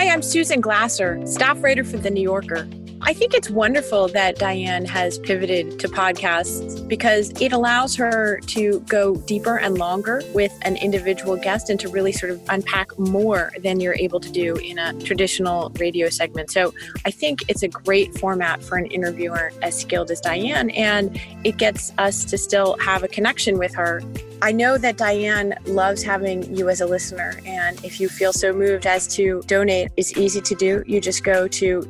Hi, 0.00 0.08
I'm 0.08 0.22
Susan 0.22 0.62
Glasser, 0.62 1.20
staff 1.26 1.62
writer 1.62 1.84
for 1.84 1.98
The 1.98 2.08
New 2.08 2.22
Yorker. 2.22 2.66
I 3.02 3.14
think 3.14 3.32
it's 3.32 3.48
wonderful 3.48 4.08
that 4.08 4.38
Diane 4.38 4.84
has 4.84 5.18
pivoted 5.18 5.78
to 5.80 5.88
podcasts 5.88 6.86
because 6.86 7.30
it 7.40 7.52
allows 7.52 7.96
her 7.96 8.40
to 8.48 8.80
go 8.80 9.16
deeper 9.16 9.58
and 9.58 9.78
longer 9.78 10.22
with 10.34 10.52
an 10.62 10.76
individual 10.76 11.36
guest 11.36 11.70
and 11.70 11.80
to 11.80 11.88
really 11.88 12.12
sort 12.12 12.30
of 12.30 12.42
unpack 12.50 12.96
more 12.98 13.52
than 13.62 13.80
you're 13.80 13.94
able 13.94 14.20
to 14.20 14.30
do 14.30 14.54
in 14.56 14.78
a 14.78 14.92
traditional 15.00 15.70
radio 15.78 16.10
segment. 16.10 16.50
So 16.50 16.74
I 17.06 17.10
think 17.10 17.40
it's 17.48 17.62
a 17.62 17.68
great 17.68 18.18
format 18.18 18.62
for 18.62 18.76
an 18.76 18.86
interviewer 18.86 19.50
as 19.62 19.78
skilled 19.80 20.10
as 20.10 20.20
Diane, 20.20 20.68
and 20.70 21.18
it 21.42 21.56
gets 21.56 21.92
us 21.96 22.24
to 22.26 22.36
still 22.36 22.76
have 22.80 23.02
a 23.02 23.08
connection 23.08 23.58
with 23.58 23.74
her 23.74 24.02
I 24.42 24.52
know 24.52 24.78
that 24.78 24.96
Diane 24.96 25.54
loves 25.66 26.02
having 26.02 26.56
you 26.56 26.70
as 26.70 26.80
a 26.80 26.86
listener. 26.86 27.38
And 27.44 27.82
if 27.84 28.00
you 28.00 28.08
feel 28.08 28.32
so 28.32 28.54
moved 28.54 28.86
as 28.86 29.06
to 29.16 29.42
donate, 29.46 29.92
it's 29.98 30.16
easy 30.16 30.40
to 30.40 30.54
do. 30.54 30.82
You 30.86 30.98
just 30.98 31.24
go 31.24 31.46
to 31.46 31.82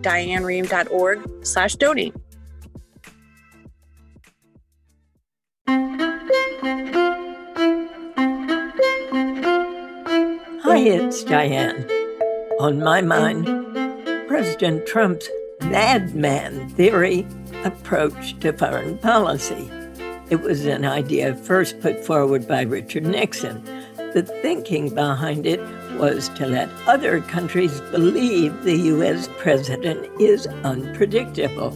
donate. 1.78 2.14
Hi, 10.62 10.78
it's 10.78 11.24
Diane. 11.24 11.88
On 12.60 12.78
my 12.80 13.00
mind, 13.00 13.46
President 14.28 14.86
Trump's 14.86 15.28
madman 15.62 16.68
theory 16.70 17.27
approach 17.64 18.38
to 18.41 18.52
foreign 18.52 18.98
policy. 18.98 19.70
It 20.30 20.41
was 20.42 20.64
an 20.64 20.84
idea 20.84 21.34
first 21.34 21.80
put 21.80 22.05
forward 22.05 22.46
by 22.46 22.62
Richard 22.62 23.05
Nixon. 23.05 23.64
The 23.96 24.22
thinking 24.42 24.94
behind 24.94 25.46
it 25.46 25.60
was 26.00 26.30
to 26.30 26.46
let 26.46 26.70
other 26.86 27.20
countries 27.20 27.80
believe 27.92 28.64
the 28.64 28.77
U.S. 28.77 29.28
president 29.36 30.08
is 30.18 30.46
unpredictable, 30.64 31.70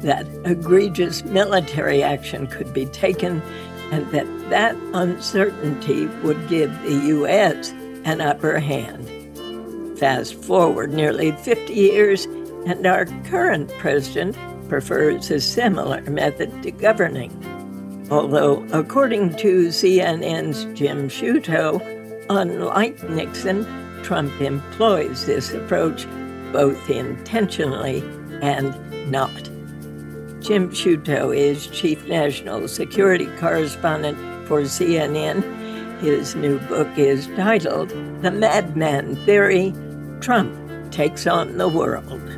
that 0.00 0.26
egregious 0.44 1.22
military 1.24 2.02
action 2.02 2.46
could 2.46 2.72
be 2.72 2.86
taken, 2.86 3.42
and 3.92 4.10
that 4.10 4.26
that 4.48 4.74
uncertainty 4.94 6.06
would 6.22 6.48
give 6.48 6.70
the 6.82 6.94
U.S. 7.08 7.70
an 8.04 8.22
upper 8.22 8.58
hand. 8.58 9.06
Fast 9.98 10.34
forward 10.34 10.92
nearly 10.92 11.32
50 11.32 11.74
years, 11.74 12.24
and 12.64 12.86
our 12.86 13.04
current 13.24 13.70
president 13.78 14.36
prefers 14.68 15.30
a 15.30 15.40
similar 15.40 16.00
method 16.02 16.62
to 16.62 16.70
governing. 16.70 17.32
Although, 18.10 18.66
according 18.72 19.36
to 19.36 19.68
CNN's 19.68 20.64
Jim 20.78 21.08
Sciutto, 21.08 21.97
unlike 22.30 23.02
Nixon, 23.08 23.66
Trump 24.02 24.40
employs 24.40 25.26
this 25.26 25.52
approach 25.52 26.06
both 26.52 26.88
intentionally 26.88 28.02
and 28.40 28.74
not. 29.10 29.50
Jim 30.40 30.70
Sciutto 30.70 31.36
is 31.36 31.66
Chief 31.66 32.06
National 32.06 32.68
Security 32.68 33.26
Correspondent 33.38 34.16
for 34.46 34.62
CNN. 34.62 35.42
His 36.00 36.34
new 36.36 36.58
book 36.60 36.88
is 36.96 37.26
titled 37.36 37.90
The 38.22 38.30
Madman 38.30 39.16
Theory 39.26 39.74
Trump 40.20 40.54
Takes 40.90 41.26
on 41.26 41.58
the 41.58 41.68
World. 41.68 42.37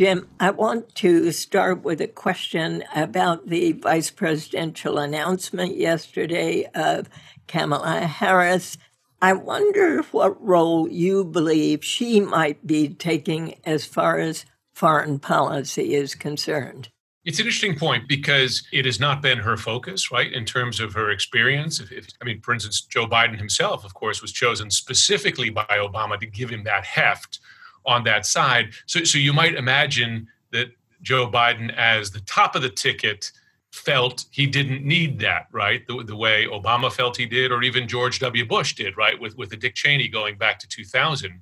Jim, 0.00 0.26
I 0.40 0.50
want 0.50 0.94
to 0.94 1.30
start 1.30 1.82
with 1.82 2.00
a 2.00 2.06
question 2.06 2.82
about 2.96 3.48
the 3.48 3.72
vice 3.72 4.10
presidential 4.10 4.96
announcement 4.96 5.76
yesterday 5.76 6.64
of 6.74 7.10
Kamala 7.46 8.06
Harris. 8.06 8.78
I 9.20 9.34
wonder 9.34 10.00
what 10.04 10.42
role 10.42 10.88
you 10.88 11.22
believe 11.26 11.84
she 11.84 12.18
might 12.18 12.66
be 12.66 12.88
taking 12.88 13.56
as 13.66 13.84
far 13.84 14.18
as 14.18 14.46
foreign 14.72 15.18
policy 15.18 15.92
is 15.94 16.14
concerned. 16.14 16.88
It's 17.26 17.38
an 17.38 17.44
interesting 17.44 17.78
point 17.78 18.08
because 18.08 18.66
it 18.72 18.86
has 18.86 19.00
not 19.00 19.20
been 19.20 19.36
her 19.36 19.58
focus, 19.58 20.10
right, 20.10 20.32
in 20.32 20.46
terms 20.46 20.80
of 20.80 20.94
her 20.94 21.10
experience. 21.10 21.78
If, 21.78 21.92
if, 21.92 22.06
I 22.22 22.24
mean, 22.24 22.40
for 22.40 22.54
instance, 22.54 22.80
Joe 22.80 23.06
Biden 23.06 23.36
himself, 23.36 23.84
of 23.84 23.92
course, 23.92 24.22
was 24.22 24.32
chosen 24.32 24.70
specifically 24.70 25.50
by 25.50 25.66
Obama 25.72 26.18
to 26.18 26.26
give 26.26 26.48
him 26.48 26.64
that 26.64 26.86
heft 26.86 27.38
on 27.86 28.04
that 28.04 28.26
side. 28.26 28.70
So, 28.86 29.04
so 29.04 29.18
you 29.18 29.32
might 29.32 29.54
imagine 29.54 30.28
that 30.52 30.68
Joe 31.02 31.30
Biden, 31.30 31.74
as 31.76 32.10
the 32.10 32.20
top 32.20 32.54
of 32.54 32.62
the 32.62 32.70
ticket, 32.70 33.32
felt 33.72 34.24
he 34.30 34.46
didn't 34.46 34.84
need 34.84 35.18
that, 35.20 35.46
right? 35.52 35.86
The, 35.86 36.02
the 36.04 36.16
way 36.16 36.46
Obama 36.46 36.92
felt 36.92 37.16
he 37.16 37.26
did, 37.26 37.52
or 37.52 37.62
even 37.62 37.86
George 37.86 38.18
W. 38.18 38.44
Bush 38.44 38.74
did, 38.74 38.96
right? 38.96 39.18
With 39.18 39.36
with 39.36 39.50
the 39.50 39.56
Dick 39.56 39.74
Cheney 39.74 40.08
going 40.08 40.36
back 40.36 40.58
to 40.60 40.68
2000, 40.68 41.40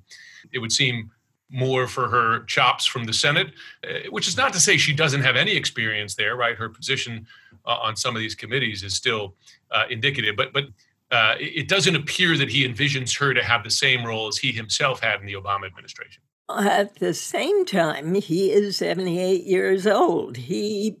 it 0.53 0.59
would 0.59 0.71
seem 0.71 1.11
more 1.51 1.87
for 1.87 2.07
her 2.07 2.43
chops 2.43 2.85
from 2.85 3.05
the 3.05 3.13
Senate, 3.13 3.53
uh, 3.83 4.09
which 4.11 4.27
is 4.27 4.37
not 4.37 4.53
to 4.53 4.59
say 4.59 4.77
she 4.77 4.93
doesn't 4.93 5.21
have 5.21 5.35
any 5.35 5.55
experience 5.55 6.13
there, 6.13 6.35
right? 6.35 6.55
Her 6.55 6.69
position 6.69 7.25
uh, 7.65 7.77
on 7.81 7.95
some 7.95 8.15
of 8.15 8.19
these 8.19 8.35
committees 8.35 8.83
is 8.83 8.93
still 8.93 9.35
uh, 9.71 9.85
indicative, 9.89 10.35
but 10.35 10.53
but. 10.53 10.65
Uh, 11.11 11.33
it 11.39 11.67
doesn't 11.67 11.95
appear 11.95 12.37
that 12.37 12.49
he 12.49 12.67
envisions 12.67 13.17
her 13.17 13.33
to 13.33 13.43
have 13.43 13.63
the 13.63 13.69
same 13.71 14.05
role 14.05 14.27
as 14.27 14.37
he 14.37 14.51
himself 14.51 14.99
had 14.99 15.19
in 15.19 15.25
the 15.25 15.33
Obama 15.33 15.65
administration. 15.65 16.21
At 16.49 16.95
the 16.95 17.13
same 17.13 17.65
time, 17.65 18.15
he 18.15 18.51
is 18.51 18.77
78 18.77 19.43
years 19.43 19.85
old. 19.85 20.37
He 20.37 20.97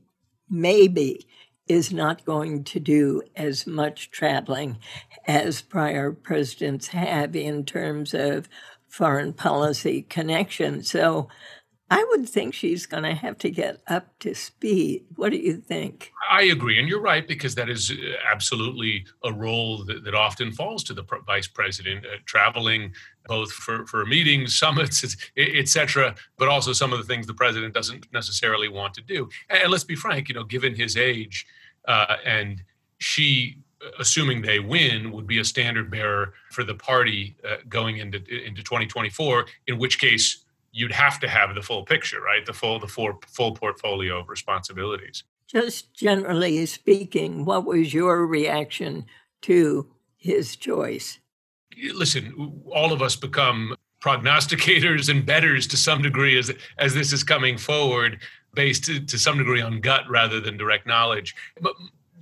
maybe 0.49 1.27
is 1.67 1.91
not 1.91 2.25
going 2.25 2.63
to 2.65 2.79
do 2.79 3.21
as 3.35 3.65
much 3.65 4.11
traveling 4.11 4.77
as 5.27 5.61
prior 5.61 6.11
presidents 6.11 6.87
have 6.87 7.35
in 7.35 7.65
terms 7.65 8.13
of 8.13 8.47
foreign 8.87 9.33
policy 9.33 10.03
connection. 10.03 10.83
So 10.83 11.29
I 11.91 12.05
would 12.09 12.29
think 12.29 12.53
she's 12.53 12.85
going 12.85 13.03
to 13.03 13.15
have 13.15 13.37
to 13.39 13.49
get 13.49 13.81
up 13.87 14.17
to 14.19 14.35
speed. 14.35 15.05
What 15.15 15.31
do 15.31 15.37
you 15.37 15.57
think? 15.57 16.11
I 16.29 16.43
agree. 16.43 16.77
And 16.77 16.87
you're 16.87 17.01
right, 17.01 17.27
because 17.27 17.55
that 17.55 17.69
is 17.69 17.91
uh, 17.91 17.95
absolutely 18.31 19.05
a 19.23 19.33
role 19.33 19.83
that, 19.85 20.03
that 20.03 20.13
often 20.13 20.51
falls 20.51 20.83
to 20.85 20.93
the 20.93 21.03
vice 21.25 21.47
president, 21.47 22.05
uh, 22.05 22.17
traveling 22.25 22.93
both 23.27 23.51
for, 23.51 23.87
for 23.87 24.05
meetings, 24.05 24.55
summits, 24.59 25.17
et 25.35 25.67
cetera, 25.67 26.15
but 26.37 26.47
also 26.47 26.73
some 26.73 26.93
of 26.93 26.99
the 26.99 27.05
things 27.05 27.25
the 27.25 27.33
president 27.33 27.73
doesn't 27.73 28.05
necessarily 28.13 28.67
want 28.67 28.93
to 28.93 29.01
do. 29.01 29.27
And 29.49 29.71
let's 29.71 29.83
be 29.83 29.95
frank, 29.95 30.29
you 30.29 30.35
know, 30.35 30.43
given 30.43 30.75
his 30.75 30.95
age 30.95 31.47
uh, 31.87 32.17
and 32.25 32.61
she 32.99 33.57
assuming 33.99 34.41
they 34.41 34.59
win, 34.59 35.11
would 35.11 35.27
be 35.27 35.39
a 35.39 35.45
standard 35.45 35.89
bearer 35.89 36.33
for 36.51 36.63
the 36.63 36.75
party 36.75 37.35
uh, 37.47 37.57
going 37.67 37.97
into 37.97 38.17
into 38.17 38.61
2024. 38.63 39.45
In 39.67 39.77
which 39.77 39.99
case, 39.99 40.43
you'd 40.71 40.91
have 40.91 41.19
to 41.19 41.27
have 41.27 41.55
the 41.55 41.61
full 41.61 41.83
picture, 41.83 42.21
right? 42.21 42.45
The 42.45 42.53
full 42.53 42.79
the 42.79 42.87
full 42.87 43.19
full 43.27 43.53
portfolio 43.53 44.19
of 44.19 44.29
responsibilities. 44.29 45.23
Just 45.47 45.93
generally 45.93 46.65
speaking, 46.65 47.45
what 47.45 47.65
was 47.65 47.93
your 47.93 48.25
reaction 48.27 49.05
to 49.41 49.87
his 50.15 50.55
choice? 50.55 51.19
Listen, 51.93 52.61
all 52.71 52.93
of 52.93 53.01
us 53.01 53.15
become 53.15 53.75
prognosticators 54.01 55.09
and 55.09 55.25
betters 55.25 55.67
to 55.67 55.77
some 55.77 56.01
degree 56.01 56.37
as 56.37 56.51
as 56.77 56.93
this 56.93 57.11
is 57.11 57.23
coming 57.23 57.57
forward, 57.57 58.19
based 58.53 58.85
to, 58.85 58.99
to 58.99 59.17
some 59.17 59.37
degree 59.37 59.61
on 59.61 59.81
gut 59.81 60.03
rather 60.09 60.39
than 60.39 60.57
direct 60.57 60.85
knowledge. 60.85 61.35
But 61.61 61.73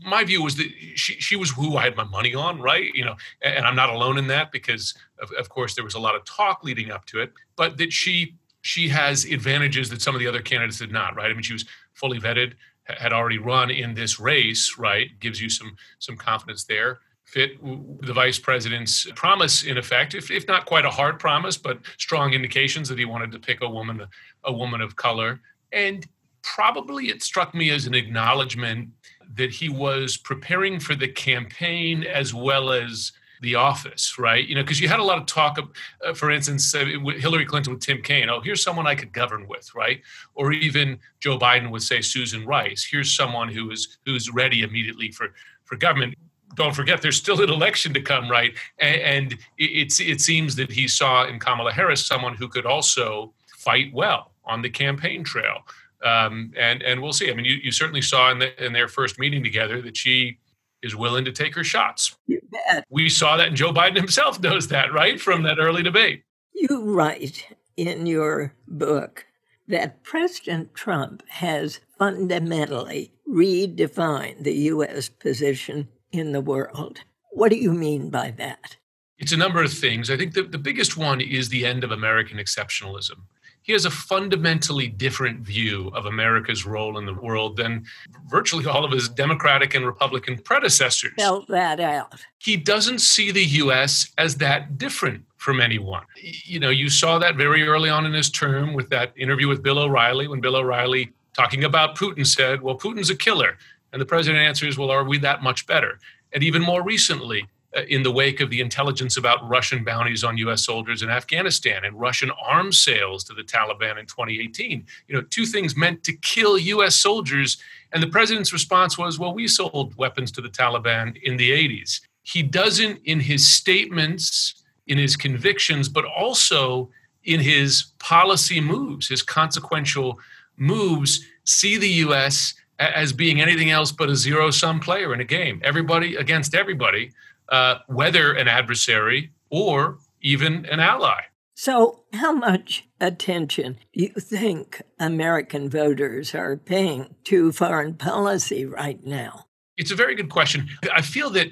my 0.05 0.23
view 0.23 0.43
was 0.43 0.55
that 0.55 0.67
she, 0.95 1.13
she 1.13 1.35
was 1.35 1.51
who 1.51 1.77
I 1.77 1.83
had 1.83 1.95
my 1.95 2.03
money 2.03 2.35
on, 2.35 2.61
right? 2.61 2.93
You 2.93 3.05
know, 3.05 3.15
and 3.41 3.65
I'm 3.65 3.75
not 3.75 3.89
alone 3.89 4.17
in 4.17 4.27
that 4.27 4.51
because, 4.51 4.93
of, 5.21 5.31
of 5.33 5.49
course, 5.49 5.75
there 5.75 5.83
was 5.83 5.95
a 5.95 5.99
lot 5.99 6.15
of 6.15 6.25
talk 6.25 6.63
leading 6.63 6.91
up 6.91 7.05
to 7.05 7.21
it, 7.21 7.33
but 7.55 7.77
that 7.77 7.91
she 7.93 8.35
she 8.61 8.89
has 8.89 9.23
advantages 9.25 9.89
that 9.89 10.01
some 10.01 10.13
of 10.15 10.19
the 10.19 10.27
other 10.27 10.41
candidates 10.41 10.79
did 10.79 10.91
not, 10.91 11.15
right? 11.15 11.31
I 11.31 11.33
mean, 11.33 11.43
she 11.43 11.53
was 11.53 11.65
fully 11.93 12.19
vetted, 12.19 12.53
had 12.83 13.13
already 13.13 13.37
run 13.37 13.69
in 13.69 13.93
this 13.93 14.19
race, 14.19 14.75
right? 14.77 15.07
Gives 15.19 15.41
you 15.41 15.49
some 15.49 15.75
some 15.99 16.17
confidence 16.17 16.63
there. 16.63 16.99
Fit 17.23 17.61
the 18.01 18.13
vice 18.13 18.39
president's 18.39 19.05
promise, 19.15 19.63
in 19.63 19.77
effect, 19.77 20.15
if, 20.15 20.31
if 20.31 20.47
not 20.47 20.65
quite 20.65 20.85
a 20.85 20.89
hard 20.89 21.19
promise, 21.19 21.57
but 21.57 21.79
strong 21.97 22.33
indications 22.33 22.87
that 22.87 22.97
he 22.97 23.03
wanted 23.03 23.33
to 23.33 23.39
pick 23.39 23.61
a 23.61 23.69
woman, 23.69 24.05
a 24.45 24.53
woman 24.53 24.79
of 24.79 24.95
color, 24.95 25.41
and 25.73 26.07
probably 26.41 27.07
it 27.07 27.21
struck 27.21 27.53
me 27.53 27.69
as 27.71 27.85
an 27.85 27.93
acknowledgement 27.93 28.89
that 29.35 29.51
he 29.51 29.69
was 29.69 30.17
preparing 30.17 30.79
for 30.79 30.95
the 30.95 31.07
campaign 31.07 32.03
as 32.03 32.33
well 32.33 32.71
as 32.71 33.11
the 33.41 33.55
office, 33.55 34.17
right? 34.17 34.47
You 34.47 34.55
know, 34.55 34.63
because 34.63 34.79
you 34.79 34.87
had 34.87 34.99
a 34.99 35.03
lot 35.03 35.19
of 35.19 35.25
talk, 35.25 35.57
of, 35.57 35.69
uh, 36.05 36.13
for 36.13 36.31
instance, 36.31 36.73
uh, 36.73 36.85
Hillary 37.17 37.45
Clinton 37.45 37.73
with 37.73 37.83
Tim 37.83 38.01
Kaine. 38.01 38.29
Oh, 38.29 38.41
here's 38.41 38.63
someone 38.63 38.87
I 38.87 38.95
could 38.95 39.13
govern 39.13 39.47
with, 39.47 39.73
right? 39.75 40.01
Or 40.33 40.51
even 40.51 40.99
Joe 41.19 41.37
Biden 41.37 41.69
would 41.69 41.83
say 41.83 42.01
Susan 42.01 42.45
Rice. 42.45 42.87
Here's 42.89 43.15
someone 43.15 43.49
who 43.49 43.69
is 43.69 43.97
who's 44.05 44.31
ready 44.31 44.63
immediately 44.63 45.11
for 45.11 45.33
for 45.65 45.75
government. 45.75 46.15
Don't 46.55 46.73
forget, 46.73 47.01
there's 47.01 47.17
still 47.17 47.41
an 47.43 47.49
election 47.49 47.93
to 47.93 48.01
come, 48.01 48.31
right? 48.31 48.55
And, 48.79 49.01
and 49.01 49.33
it, 49.59 49.99
it 49.99 50.21
seems 50.21 50.55
that 50.55 50.71
he 50.71 50.87
saw 50.87 51.27
in 51.27 51.39
Kamala 51.39 51.71
Harris 51.71 52.03
someone 52.03 52.35
who 52.35 52.47
could 52.47 52.65
also 52.65 53.33
fight 53.57 53.93
well 53.93 54.31
on 54.45 54.61
the 54.63 54.69
campaign 54.69 55.23
trail. 55.23 55.59
Um, 56.03 56.53
and 56.57 56.83
and 56.83 57.01
we'll 57.01 57.13
see. 57.13 57.29
I 57.29 57.33
mean, 57.33 57.45
you, 57.45 57.55
you 57.55 57.71
certainly 57.71 58.01
saw 58.01 58.31
in, 58.31 58.39
the, 58.39 58.63
in 58.63 58.73
their 58.73 58.87
first 58.87 59.17
meeting 59.17 59.43
together 59.43 59.81
that 59.81 59.97
she 59.97 60.37
is 60.83 60.95
willing 60.95 61.25
to 61.25 61.31
take 61.31 61.55
her 61.55 61.63
shots. 61.63 62.15
You 62.27 62.39
bet. 62.51 62.85
We 62.89 63.09
saw 63.09 63.37
that, 63.37 63.47
and 63.47 63.57
Joe 63.57 63.73
Biden 63.73 63.97
himself 63.97 64.39
knows 64.41 64.67
that, 64.67 64.93
right, 64.93 65.19
from 65.19 65.43
that 65.43 65.57
early 65.59 65.83
debate. 65.83 66.23
You 66.53 66.83
write 66.83 67.45
in 67.75 68.05
your 68.05 68.53
book 68.67 69.25
that 69.67 70.03
President 70.03 70.73
Trump 70.73 71.23
has 71.27 71.79
fundamentally 71.97 73.11
redefined 73.27 74.43
the 74.43 74.53
U.S. 74.53 75.09
position 75.09 75.89
in 76.11 76.31
the 76.31 76.41
world. 76.41 77.01
What 77.31 77.49
do 77.49 77.57
you 77.57 77.73
mean 77.73 78.09
by 78.09 78.31
that? 78.37 78.77
It's 79.19 79.31
a 79.31 79.37
number 79.37 79.63
of 79.63 79.73
things. 79.73 80.09
I 80.09 80.17
think 80.17 80.33
the, 80.33 80.43
the 80.43 80.57
biggest 80.57 80.95
one 80.95 81.21
is 81.21 81.49
the 81.49 81.65
end 81.65 81.83
of 81.83 81.91
American 81.91 82.37
exceptionalism. 82.37 83.23
He 83.67 83.73
has 83.73 83.83
a 83.83 83.91
fundamentally 83.91 84.87
different 84.87 85.41
view 85.41 85.91
of 85.93 86.05
America's 86.05 86.65
role 86.65 86.97
in 86.97 87.05
the 87.05 87.13
world 87.13 87.57
than 87.57 87.83
virtually 88.29 88.65
all 88.65 88.85
of 88.85 88.93
his 88.93 89.09
Democratic 89.09 89.75
and 89.75 89.85
Republican 89.85 90.37
predecessors. 90.37 91.11
Spell 91.11 91.43
that 91.49 91.81
out. 91.81 92.13
He 92.37 92.55
doesn't 92.55 92.99
see 92.99 93.29
the 93.29 93.43
U.S. 93.43 94.09
as 94.17 94.37
that 94.37 94.77
different 94.77 95.25
from 95.35 95.59
anyone. 95.59 96.05
You 96.45 96.61
know, 96.61 96.69
you 96.69 96.89
saw 96.89 97.19
that 97.19 97.35
very 97.35 97.67
early 97.67 97.89
on 97.89 98.05
in 98.05 98.13
his 98.13 98.29
term 98.29 98.73
with 98.73 98.89
that 98.91 99.11
interview 99.17 99.49
with 99.49 99.61
Bill 99.61 99.79
O'Reilly 99.79 100.29
when 100.29 100.39
Bill 100.39 100.55
O'Reilly, 100.55 101.11
talking 101.33 101.65
about 101.65 101.97
Putin, 101.97 102.25
said, 102.25 102.61
Well, 102.61 102.77
Putin's 102.77 103.09
a 103.09 103.17
killer. 103.17 103.57
And 103.91 104.01
the 104.01 104.05
president 104.05 104.41
answers, 104.41 104.77
Well, 104.77 104.91
are 104.91 105.03
we 105.03 105.17
that 105.17 105.43
much 105.43 105.67
better? 105.67 105.99
And 106.31 106.41
even 106.41 106.61
more 106.61 106.83
recently, 106.83 107.49
Uh, 107.77 107.81
in 107.89 108.01
the 108.01 108.11
wake 108.11 108.39
of 108.39 108.49
the 108.49 108.59
intelligence 108.59 109.17
about 109.17 109.47
Russian 109.47 109.83
bounties 109.83 110.23
on 110.23 110.35
U.S. 110.37 110.65
soldiers 110.65 111.03
in 111.03 111.09
Afghanistan 111.09 111.85
and 111.85 111.99
Russian 111.99 112.31
arms 112.43 112.79
sales 112.79 113.23
to 113.25 113.35
the 113.35 113.43
Taliban 113.43 113.99
in 113.99 114.07
2018. 114.07 114.83
You 115.07 115.15
know, 115.15 115.21
two 115.21 115.45
things 115.45 115.75
meant 115.75 116.03
to 116.05 116.13
kill 116.13 116.57
U.S. 116.57 116.95
soldiers. 116.95 117.57
And 117.91 118.01
the 118.01 118.07
president's 118.07 118.51
response 118.51 118.97
was, 118.97 119.19
well, 119.19 119.33
we 119.33 119.47
sold 119.47 119.95
weapons 119.95 120.31
to 120.31 120.41
the 120.41 120.49
Taliban 120.49 121.21
in 121.21 121.37
the 121.37 121.51
80s. 121.51 122.01
He 122.23 122.41
doesn't, 122.41 122.99
in 123.05 123.19
his 123.19 123.47
statements, 123.47 124.63
in 124.87 124.97
his 124.97 125.15
convictions, 125.15 125.87
but 125.87 126.05
also 126.05 126.89
in 127.25 127.39
his 127.39 127.91
policy 127.99 128.59
moves, 128.59 129.07
his 129.07 129.21
consequential 129.21 130.19
moves, 130.55 131.23
see 131.43 131.77
the 131.77 131.89
U.S. 132.07 132.55
as 132.79 133.13
being 133.13 133.39
anything 133.39 133.69
else 133.69 133.91
but 133.91 134.09
a 134.09 134.15
zero 134.15 134.49
sum 134.49 134.79
player 134.79 135.13
in 135.13 135.19
a 135.19 135.25
game. 135.25 135.61
Everybody 135.63 136.15
against 136.15 136.55
everybody 136.55 137.11
uh, 137.49 137.79
whether 137.87 138.33
an 138.33 138.47
adversary 138.47 139.31
or 139.49 139.97
even 140.21 140.65
an 140.65 140.79
ally. 140.79 141.21
So, 141.55 142.03
how 142.13 142.33
much 142.33 142.87
attention 143.01 143.79
do 143.93 144.03
you 144.03 144.13
think 144.19 144.81
American 144.99 145.69
voters 145.69 146.35
are 146.35 146.55
paying 146.55 147.15
to 147.25 147.51
foreign 147.51 147.95
policy 147.95 148.65
right 148.65 149.03
now? 149.03 149.45
It's 149.75 149.91
a 149.91 149.95
very 149.95 150.15
good 150.15 150.29
question. 150.29 150.69
I 150.93 151.01
feel 151.01 151.31
that 151.31 151.47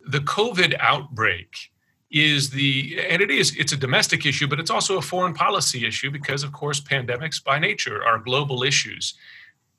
the 0.00 0.20
COVID 0.20 0.76
outbreak 0.80 1.70
is 2.10 2.50
the 2.50 2.98
and 3.08 3.22
it 3.22 3.30
is 3.30 3.54
it's 3.56 3.72
a 3.72 3.76
domestic 3.76 4.26
issue 4.26 4.48
but 4.48 4.58
it's 4.58 4.70
also 4.70 4.98
a 4.98 5.02
foreign 5.02 5.32
policy 5.32 5.86
issue 5.86 6.10
because 6.10 6.42
of 6.42 6.52
course 6.52 6.80
pandemics 6.80 7.42
by 7.42 7.56
nature 7.56 8.04
are 8.04 8.18
global 8.18 8.64
issues 8.64 9.14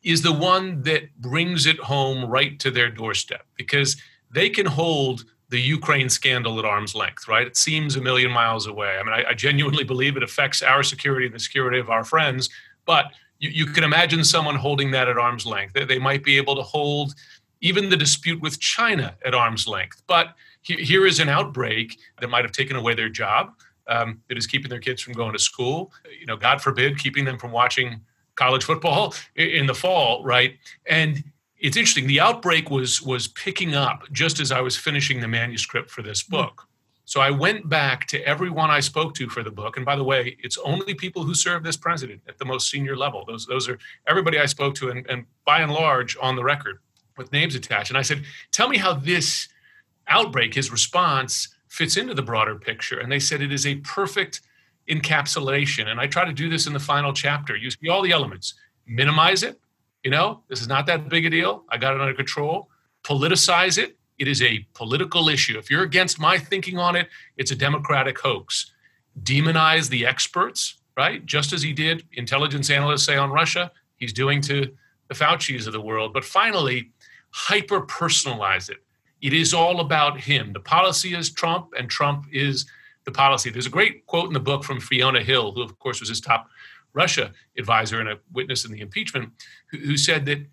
is 0.01 0.21
the 0.21 0.31
one 0.31 0.81
that 0.83 1.13
brings 1.17 1.65
it 1.65 1.77
home 1.77 2.25
right 2.25 2.57
to 2.57 2.71
their 2.71 2.89
doorstep 2.89 3.45
because 3.57 3.97
they 4.33 4.49
can 4.49 4.65
hold 4.65 5.25
the 5.51 5.59
Ukraine 5.59 6.09
scandal 6.09 6.57
at 6.59 6.65
arm's 6.65 6.95
length, 6.95 7.27
right? 7.27 7.45
It 7.45 7.57
seems 7.57 7.97
a 7.97 8.01
million 8.01 8.31
miles 8.31 8.67
away. 8.67 8.97
I 8.97 9.03
mean, 9.03 9.13
I, 9.13 9.25
I 9.29 9.33
genuinely 9.33 9.83
believe 9.83 10.15
it 10.15 10.23
affects 10.23 10.61
our 10.61 10.81
security 10.81 11.25
and 11.25 11.35
the 11.35 11.39
security 11.39 11.77
of 11.77 11.89
our 11.89 12.05
friends, 12.05 12.49
but 12.85 13.07
you, 13.39 13.49
you 13.49 13.65
can 13.65 13.83
imagine 13.83 14.23
someone 14.23 14.55
holding 14.55 14.91
that 14.91 15.09
at 15.09 15.17
arm's 15.17 15.45
length. 15.45 15.73
They, 15.73 15.83
they, 15.83 15.99
might 15.99 16.23
be 16.23 16.37
able 16.37 16.55
to 16.55 16.61
hold 16.61 17.13
even 17.59 17.89
the 17.89 17.97
dispute 17.97 18.41
with 18.41 18.61
China 18.61 19.13
at 19.25 19.35
arm's 19.35 19.67
length. 19.67 20.01
But 20.07 20.35
he, 20.61 20.75
here 20.75 21.05
is 21.05 21.19
an 21.19 21.27
outbreak 21.27 21.99
that 22.21 22.29
might 22.29 22.45
have 22.45 22.53
taken 22.53 22.77
away 22.77 22.95
their 22.95 23.09
job, 23.09 23.53
um, 23.87 24.21
that 24.29 24.37
is 24.37 24.47
keeping 24.47 24.69
their 24.69 24.79
kids 24.79 25.01
from 25.01 25.13
going 25.13 25.33
to 25.33 25.39
school, 25.39 25.91
you 26.17 26.25
know, 26.25 26.37
God 26.37 26.61
forbid, 26.61 26.97
keeping 26.97 27.25
them 27.25 27.37
from 27.37 27.51
watching 27.51 27.99
college 28.35 28.63
football 28.63 29.13
in 29.35 29.65
the 29.65 29.75
fall, 29.75 30.23
right? 30.23 30.57
And 30.85 31.21
it's 31.61 31.77
interesting. 31.77 32.07
The 32.07 32.19
outbreak 32.19 32.69
was 32.69 33.01
was 33.01 33.27
picking 33.27 33.75
up 33.75 34.03
just 34.11 34.39
as 34.39 34.51
I 34.51 34.61
was 34.61 34.75
finishing 34.75 35.21
the 35.21 35.27
manuscript 35.27 35.89
for 35.89 36.01
this 36.01 36.21
hmm. 36.21 36.35
book. 36.35 36.67
So 37.05 37.19
I 37.19 37.29
went 37.29 37.67
back 37.67 38.07
to 38.07 38.25
everyone 38.25 38.69
I 38.69 38.79
spoke 38.79 39.13
to 39.15 39.27
for 39.27 39.43
the 39.43 39.51
book. 39.51 39.75
And 39.75 39.85
by 39.85 39.95
the 39.95 40.03
way, 40.03 40.37
it's 40.39 40.57
only 40.59 40.93
people 40.93 41.23
who 41.23 41.33
serve 41.33 41.61
this 41.61 41.75
president 41.75 42.21
at 42.27 42.37
the 42.37 42.45
most 42.45 42.69
senior 42.69 42.95
level. 42.95 43.25
Those 43.27 43.45
those 43.45 43.69
are 43.69 43.77
everybody 44.07 44.39
I 44.39 44.45
spoke 44.45 44.75
to, 44.75 44.89
and, 44.89 45.05
and 45.07 45.25
by 45.45 45.61
and 45.61 45.71
large 45.71 46.17
on 46.21 46.35
the 46.35 46.43
record 46.43 46.79
with 47.17 47.31
names 47.31 47.55
attached. 47.55 47.91
And 47.91 47.97
I 47.97 48.01
said, 48.01 48.23
"Tell 48.51 48.67
me 48.67 48.77
how 48.77 48.93
this 48.93 49.47
outbreak, 50.07 50.53
his 50.53 50.71
response, 50.71 51.49
fits 51.67 51.95
into 51.95 52.13
the 52.13 52.23
broader 52.23 52.55
picture." 52.55 52.99
And 52.99 53.11
they 53.11 53.19
said 53.19 53.41
it 53.41 53.51
is 53.51 53.67
a 53.67 53.75
perfect 53.75 54.41
encapsulation. 54.89 55.87
And 55.87 55.99
I 55.99 56.07
try 56.07 56.25
to 56.25 56.33
do 56.33 56.49
this 56.49 56.65
in 56.65 56.73
the 56.73 56.79
final 56.79 57.13
chapter. 57.13 57.55
You 57.55 57.69
see 57.69 57.87
all 57.87 58.01
the 58.01 58.11
elements, 58.11 58.55
minimize 58.87 59.43
it, 59.43 59.59
you 60.03 60.11
know, 60.11 60.43
this 60.47 60.61
is 60.61 60.67
not 60.67 60.85
that 60.87 61.09
big 61.09 61.25
a 61.25 61.29
deal. 61.29 61.63
I 61.69 61.77
got 61.77 61.93
it 61.93 62.01
under 62.01 62.13
control. 62.13 62.69
Politicize 63.03 63.77
it. 63.77 63.97
It 64.17 64.27
is 64.27 64.41
a 64.41 64.65
political 64.73 65.29
issue. 65.29 65.57
If 65.57 65.69
you're 65.71 65.83
against 65.83 66.19
my 66.19 66.37
thinking 66.37 66.77
on 66.77 66.95
it, 66.95 67.09
it's 67.37 67.51
a 67.51 67.55
democratic 67.55 68.19
hoax. 68.19 68.71
Demonize 69.23 69.89
the 69.89 70.05
experts, 70.05 70.77
right? 70.95 71.25
Just 71.25 71.53
as 71.53 71.61
he 71.61 71.73
did, 71.73 72.05
intelligence 72.13 72.69
analysts 72.69 73.03
say 73.03 73.17
on 73.17 73.31
Russia, 73.31 73.71
he's 73.97 74.13
doing 74.13 74.41
to 74.41 74.71
the 75.07 75.15
Fauci's 75.15 75.67
of 75.67 75.73
the 75.73 75.81
world. 75.81 76.13
But 76.13 76.23
finally, 76.23 76.91
hyper 77.31 77.81
personalize 77.81 78.69
it. 78.69 78.77
It 79.21 79.33
is 79.33 79.53
all 79.53 79.79
about 79.79 80.19
him. 80.19 80.53
The 80.53 80.59
policy 80.59 81.15
is 81.15 81.31
Trump, 81.31 81.73
and 81.77 81.89
Trump 81.89 82.25
is 82.31 82.65
the 83.05 83.11
policy. 83.11 83.49
There's 83.49 83.67
a 83.67 83.71
great 83.71 84.05
quote 84.05 84.27
in 84.27 84.33
the 84.33 84.39
book 84.39 84.63
from 84.63 84.79
Fiona 84.79 85.21
Hill, 85.21 85.51
who, 85.51 85.61
of 85.61 85.77
course, 85.79 85.99
was 85.99 86.09
his 86.09 86.21
top 86.21 86.49
Russia 86.93 87.31
advisor 87.57 87.99
and 87.99 88.09
a 88.09 88.19
witness 88.31 88.65
in 88.65 88.71
the 88.71 88.81
impeachment, 88.81 89.31
who, 89.67 89.77
who 89.79 89.97
said 89.97 90.25
that 90.25 90.45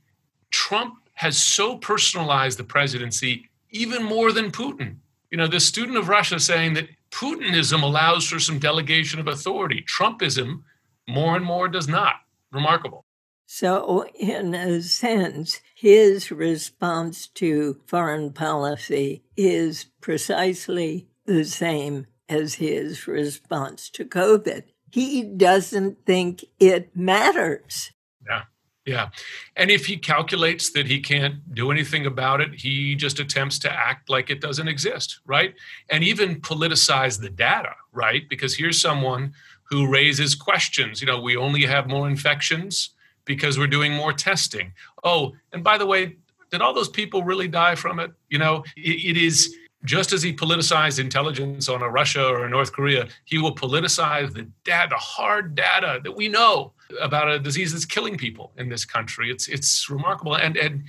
Trump 0.51 0.95
has 1.15 1.43
so 1.43 1.77
personalized 1.77 2.59
the 2.59 2.65
presidency 2.65 3.49
even 3.71 4.03
more 4.03 4.33
than 4.33 4.51
Putin. 4.51 4.97
You 5.31 5.39
know, 5.39 5.47
the 5.47 5.61
student 5.61 5.99
of 5.99 6.09
Russia 6.09 6.41
saying 6.41 6.75
that 6.75 6.89
Putinism 7.11 7.83
allows 7.83 8.27
for 8.27 8.39
some 8.39 8.59
delegation 8.59 9.21
of 9.21 9.27
authority. 9.27 9.83
Trumpism, 9.83 10.63
more 11.09 11.37
and 11.37 11.45
more, 11.45 11.69
does 11.69 11.89
not. 11.89 12.17
Remarkable. 12.51 13.05
So, 13.47 14.07
in 14.15 14.55
a 14.55 14.83
sense, 14.83 15.61
his 15.75 16.31
response 16.31 17.27
to 17.29 17.81
foreign 17.87 18.33
policy 18.33 19.23
is 19.37 19.87
precisely 20.01 21.09
the 21.25 21.45
same 21.45 22.07
as 22.29 22.55
his 22.55 23.07
response 23.07 23.89
to 23.91 24.05
COVID 24.05 24.65
he 24.91 25.23
doesn't 25.23 26.05
think 26.05 26.45
it 26.59 26.95
matters. 26.97 27.93
Yeah. 28.27 28.45
Yeah. 28.87 29.11
And 29.55 29.71
if 29.71 29.85
he 29.85 29.99
calculates 29.99 30.71
that 30.73 30.87
he 30.87 31.01
can't 31.01 31.55
do 31.55 31.71
anything 31.71 32.07
about 32.07 32.41
it, 32.41 32.55
he 32.55 32.95
just 32.95 33.21
attempts 33.21 33.59
to 33.61 33.73
act 33.73 34.09
like 34.09 34.31
it 34.31 34.41
doesn't 34.41 34.67
exist, 34.67 35.21
right? 35.27 35.55
And 35.91 36.03
even 36.03 36.41
politicize 36.41 37.21
the 37.21 37.29
data, 37.29 37.75
right? 37.93 38.27
Because 38.31 38.57
here's 38.57 38.81
someone 38.81 39.35
who 39.65 39.91
raises 39.91 40.35
questions. 40.35 41.03
You 41.03 41.07
know, 41.07 41.21
we 41.21 41.37
only 41.37 41.67
have 41.67 41.87
more 41.87 42.09
infections 42.09 42.91
because 43.27 43.59
we're 43.59 43.67
doing 43.67 43.93
more 43.93 44.15
testing. 44.15 44.73
Oh, 45.05 45.35
and 45.53 45.63
by 45.63 45.77
the 45.77 45.87
way, 45.87 46.17
did 46.51 46.63
all 46.63 46.73
those 46.73 46.89
people 46.89 47.23
really 47.23 47.49
die 47.49 47.75
from 47.75 48.01
it? 48.01 48.11
You 48.31 48.39
know, 48.39 48.65
it, 48.77 49.17
it 49.17 49.17
is 49.19 49.55
just 49.85 50.13
as 50.13 50.23
he 50.23 50.33
politicized 50.33 50.99
intelligence 50.99 51.69
on 51.69 51.83
a 51.83 51.89
Russia 51.89 52.27
or 52.27 52.45
a 52.45 52.51
North 52.51 52.73
Korea, 52.73 53.09
he 53.25 53.39
will 53.39 53.55
politicize 53.55 54.33
the 54.33 54.49
data, 54.65 54.89
the 54.91 54.97
hard 54.97 55.55
data 55.55 56.01
that 56.03 56.17
we 56.17 56.29
know 56.29 56.73
about 57.01 57.29
a 57.29 57.39
disease 57.39 57.73
that's 57.73 57.85
killing 57.85 58.17
people 58.17 58.53
in 58.57 58.69
this 58.69 58.85
country. 58.85 59.31
It's 59.31 59.49
it's 59.49 59.89
remarkable, 59.89 60.35
and 60.35 60.57
and 60.57 60.85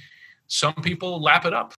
some 0.48 0.74
people 0.75 1.22
lap 1.22 1.46
it 1.46 1.53
up. 1.53 1.74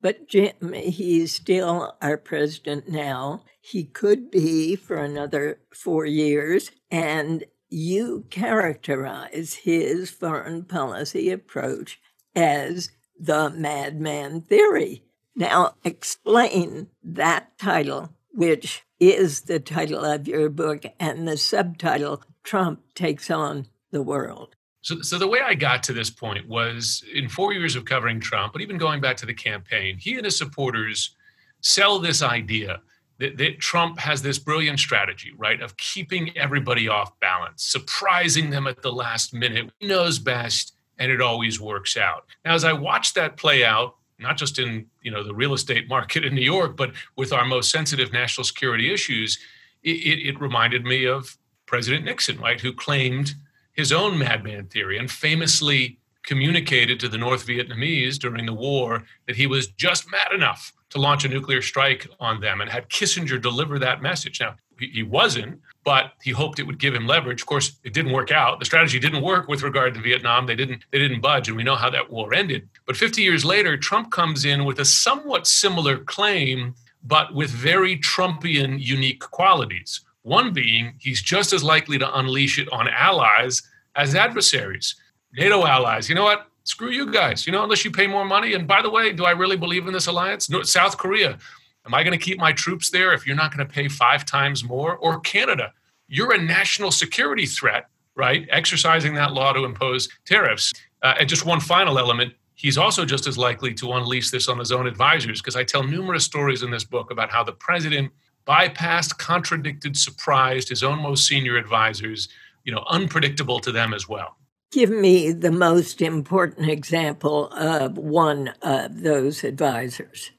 But 0.00 0.28
Jim, 0.28 0.72
he's 0.72 1.34
still 1.34 1.96
our 2.02 2.18
president 2.18 2.88
now. 2.88 3.42
He 3.60 3.84
could 3.84 4.30
be 4.30 4.76
for 4.76 4.96
another 4.96 5.60
four 5.72 6.04
years, 6.04 6.70
and 6.90 7.44
you 7.70 8.26
characterize 8.30 9.54
his 9.54 10.10
foreign 10.10 10.64
policy 10.64 11.30
approach 11.30 12.00
as 12.36 12.90
the 13.18 13.50
madman 13.50 14.42
theory. 14.42 15.04
Now, 15.36 15.74
explain 15.84 16.88
that 17.02 17.58
title, 17.58 18.10
which 18.32 18.84
is 19.00 19.42
the 19.42 19.60
title 19.60 20.04
of 20.04 20.28
your 20.28 20.48
book, 20.48 20.84
and 21.00 21.26
the 21.26 21.36
subtitle 21.36 22.22
Trump 22.42 22.82
Takes 22.94 23.30
on 23.30 23.66
the 23.90 24.02
World. 24.02 24.56
So, 24.82 25.00
so 25.00 25.18
the 25.18 25.26
way 25.26 25.40
I 25.40 25.54
got 25.54 25.82
to 25.84 25.92
this 25.92 26.10
point 26.10 26.46
was 26.46 27.02
in 27.12 27.28
four 27.28 27.52
years 27.52 27.74
of 27.74 27.84
covering 27.84 28.20
Trump, 28.20 28.52
but 28.52 28.62
even 28.62 28.76
going 28.76 29.00
back 29.00 29.16
to 29.18 29.26
the 29.26 29.34
campaign, 29.34 29.96
he 29.98 30.16
and 30.16 30.24
his 30.24 30.36
supporters 30.36 31.16
sell 31.60 31.98
this 31.98 32.22
idea 32.22 32.80
that, 33.18 33.38
that 33.38 33.60
Trump 33.60 33.98
has 33.98 34.22
this 34.22 34.38
brilliant 34.38 34.78
strategy, 34.78 35.32
right, 35.36 35.60
of 35.62 35.76
keeping 35.76 36.36
everybody 36.36 36.88
off 36.88 37.18
balance, 37.20 37.64
surprising 37.64 38.50
them 38.50 38.66
at 38.66 38.82
the 38.82 38.92
last 38.92 39.32
minute. 39.32 39.70
He 39.78 39.86
knows 39.86 40.18
best, 40.18 40.74
and 40.98 41.10
it 41.10 41.22
always 41.22 41.60
works 41.60 41.96
out. 41.96 42.26
Now, 42.44 42.54
as 42.54 42.64
I 42.64 42.72
watched 42.72 43.14
that 43.14 43.36
play 43.36 43.64
out 43.64 43.96
not 44.18 44.36
just 44.36 44.58
in 44.58 44.86
you 45.02 45.10
know 45.10 45.22
the 45.22 45.34
real 45.34 45.54
estate 45.54 45.88
market 45.88 46.24
in 46.24 46.34
New 46.34 46.42
York, 46.42 46.76
but 46.76 46.92
with 47.16 47.32
our 47.32 47.44
most 47.44 47.70
sensitive 47.70 48.12
national 48.12 48.44
security 48.44 48.92
issues, 48.92 49.38
it, 49.82 49.96
it, 49.96 50.28
it 50.28 50.40
reminded 50.40 50.84
me 50.84 51.06
of 51.06 51.36
President 51.66 52.04
Nixon, 52.04 52.38
right, 52.38 52.60
who 52.60 52.72
claimed 52.72 53.34
his 53.72 53.92
own 53.92 54.18
madman 54.18 54.66
theory 54.66 54.98
and 54.98 55.10
famously 55.10 55.98
communicated 56.22 56.98
to 57.00 57.08
the 57.08 57.18
North 57.18 57.46
Vietnamese 57.46 58.18
during 58.18 58.46
the 58.46 58.54
war 58.54 59.04
that 59.26 59.36
he 59.36 59.46
was 59.46 59.68
just 59.68 60.10
mad 60.10 60.32
enough 60.32 60.72
to 60.90 61.00
launch 61.00 61.24
a 61.24 61.28
nuclear 61.28 61.60
strike 61.60 62.06
on 62.20 62.40
them 62.40 62.60
and 62.60 62.70
had 62.70 62.88
Kissinger 62.88 63.40
deliver 63.40 63.78
that 63.78 64.00
message. 64.00 64.40
Now, 64.40 64.54
he 64.78 65.02
wasn't, 65.02 65.60
but 65.84 66.12
he 66.22 66.30
hoped 66.30 66.58
it 66.58 66.66
would 66.66 66.78
give 66.78 66.94
him 66.94 67.06
leverage. 67.06 67.42
Of 67.42 67.46
course, 67.46 67.76
it 67.84 67.92
didn't 67.92 68.12
work 68.12 68.32
out. 68.32 68.58
The 68.58 68.64
strategy 68.64 68.98
didn't 68.98 69.22
work 69.22 69.48
with 69.48 69.62
regard 69.62 69.94
to 69.94 70.00
Vietnam. 70.00 70.46
They 70.46 70.56
didn't 70.56 70.84
they 70.90 70.98
didn't 70.98 71.20
budge, 71.20 71.48
and 71.48 71.56
we 71.56 71.62
know 71.62 71.76
how 71.76 71.90
that 71.90 72.10
war 72.10 72.34
ended. 72.34 72.68
But 72.86 72.96
50 72.96 73.22
years 73.22 73.44
later, 73.44 73.76
Trump 73.76 74.10
comes 74.10 74.44
in 74.44 74.64
with 74.64 74.80
a 74.80 74.84
somewhat 74.84 75.46
similar 75.46 75.98
claim, 75.98 76.74
but 77.04 77.34
with 77.34 77.50
very 77.50 77.98
Trumpian 77.98 78.80
unique 78.80 79.20
qualities. 79.20 80.00
One 80.22 80.54
being 80.54 80.94
he's 81.00 81.22
just 81.22 81.52
as 81.52 81.62
likely 81.62 81.98
to 81.98 82.18
unleash 82.18 82.58
it 82.58 82.72
on 82.72 82.88
allies 82.88 83.62
as 83.94 84.14
adversaries. 84.14 84.96
NATO 85.34 85.66
allies, 85.66 86.08
you 86.08 86.14
know 86.14 86.24
what? 86.24 86.48
Screw 86.64 86.90
you 86.90 87.12
guys. 87.12 87.46
You 87.46 87.52
know, 87.52 87.62
unless 87.62 87.84
you 87.84 87.90
pay 87.90 88.06
more 88.06 88.24
money. 88.24 88.54
And 88.54 88.66
by 88.66 88.80
the 88.80 88.88
way, 88.88 89.12
do 89.12 89.26
I 89.26 89.32
really 89.32 89.58
believe 89.58 89.86
in 89.86 89.92
this 89.92 90.06
alliance? 90.06 90.48
South 90.62 90.96
Korea, 90.96 91.38
Am 91.86 91.94
I 91.94 92.02
going 92.02 92.18
to 92.18 92.24
keep 92.24 92.38
my 92.38 92.52
troops 92.52 92.90
there 92.90 93.12
if 93.12 93.26
you're 93.26 93.36
not 93.36 93.54
going 93.54 93.66
to 93.66 93.72
pay 93.72 93.88
five 93.88 94.24
times 94.24 94.64
more? 94.64 94.96
Or 94.96 95.20
Canada, 95.20 95.72
you're 96.08 96.32
a 96.32 96.40
national 96.40 96.90
security 96.90 97.46
threat, 97.46 97.88
right? 98.14 98.46
Exercising 98.50 99.14
that 99.14 99.32
law 99.32 99.52
to 99.52 99.64
impose 99.64 100.08
tariffs. 100.24 100.72
Uh, 101.02 101.14
and 101.20 101.28
just 101.28 101.44
one 101.44 101.60
final 101.60 101.98
element 101.98 102.32
he's 102.54 102.78
also 102.78 103.04
just 103.04 103.26
as 103.26 103.36
likely 103.36 103.74
to 103.74 103.92
unleash 103.92 104.30
this 104.30 104.48
on 104.48 104.58
his 104.58 104.72
own 104.72 104.86
advisors 104.86 105.40
because 105.40 105.56
I 105.56 105.64
tell 105.64 105.82
numerous 105.82 106.24
stories 106.24 106.62
in 106.62 106.70
this 106.70 106.84
book 106.84 107.10
about 107.10 107.30
how 107.30 107.44
the 107.44 107.52
president 107.52 108.12
bypassed, 108.46 109.18
contradicted, 109.18 109.96
surprised 109.96 110.68
his 110.68 110.82
own 110.82 111.00
most 111.00 111.26
senior 111.26 111.56
advisors, 111.56 112.28
you 112.64 112.72
know, 112.72 112.84
unpredictable 112.88 113.60
to 113.60 113.72
them 113.72 113.92
as 113.92 114.08
well. 114.08 114.36
Give 114.70 114.90
me 114.90 115.32
the 115.32 115.52
most 115.52 116.02
important 116.02 116.68
example 116.68 117.48
of 117.48 117.96
one 117.96 118.54
of 118.62 119.02
those 119.02 119.44
advisors. 119.44 120.32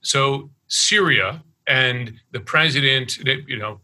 So 0.00 0.50
Syria 0.72 1.44
and 1.66 2.18
the 2.30 2.40
president, 2.40 3.18
you 3.18 3.58
know, 3.58 3.80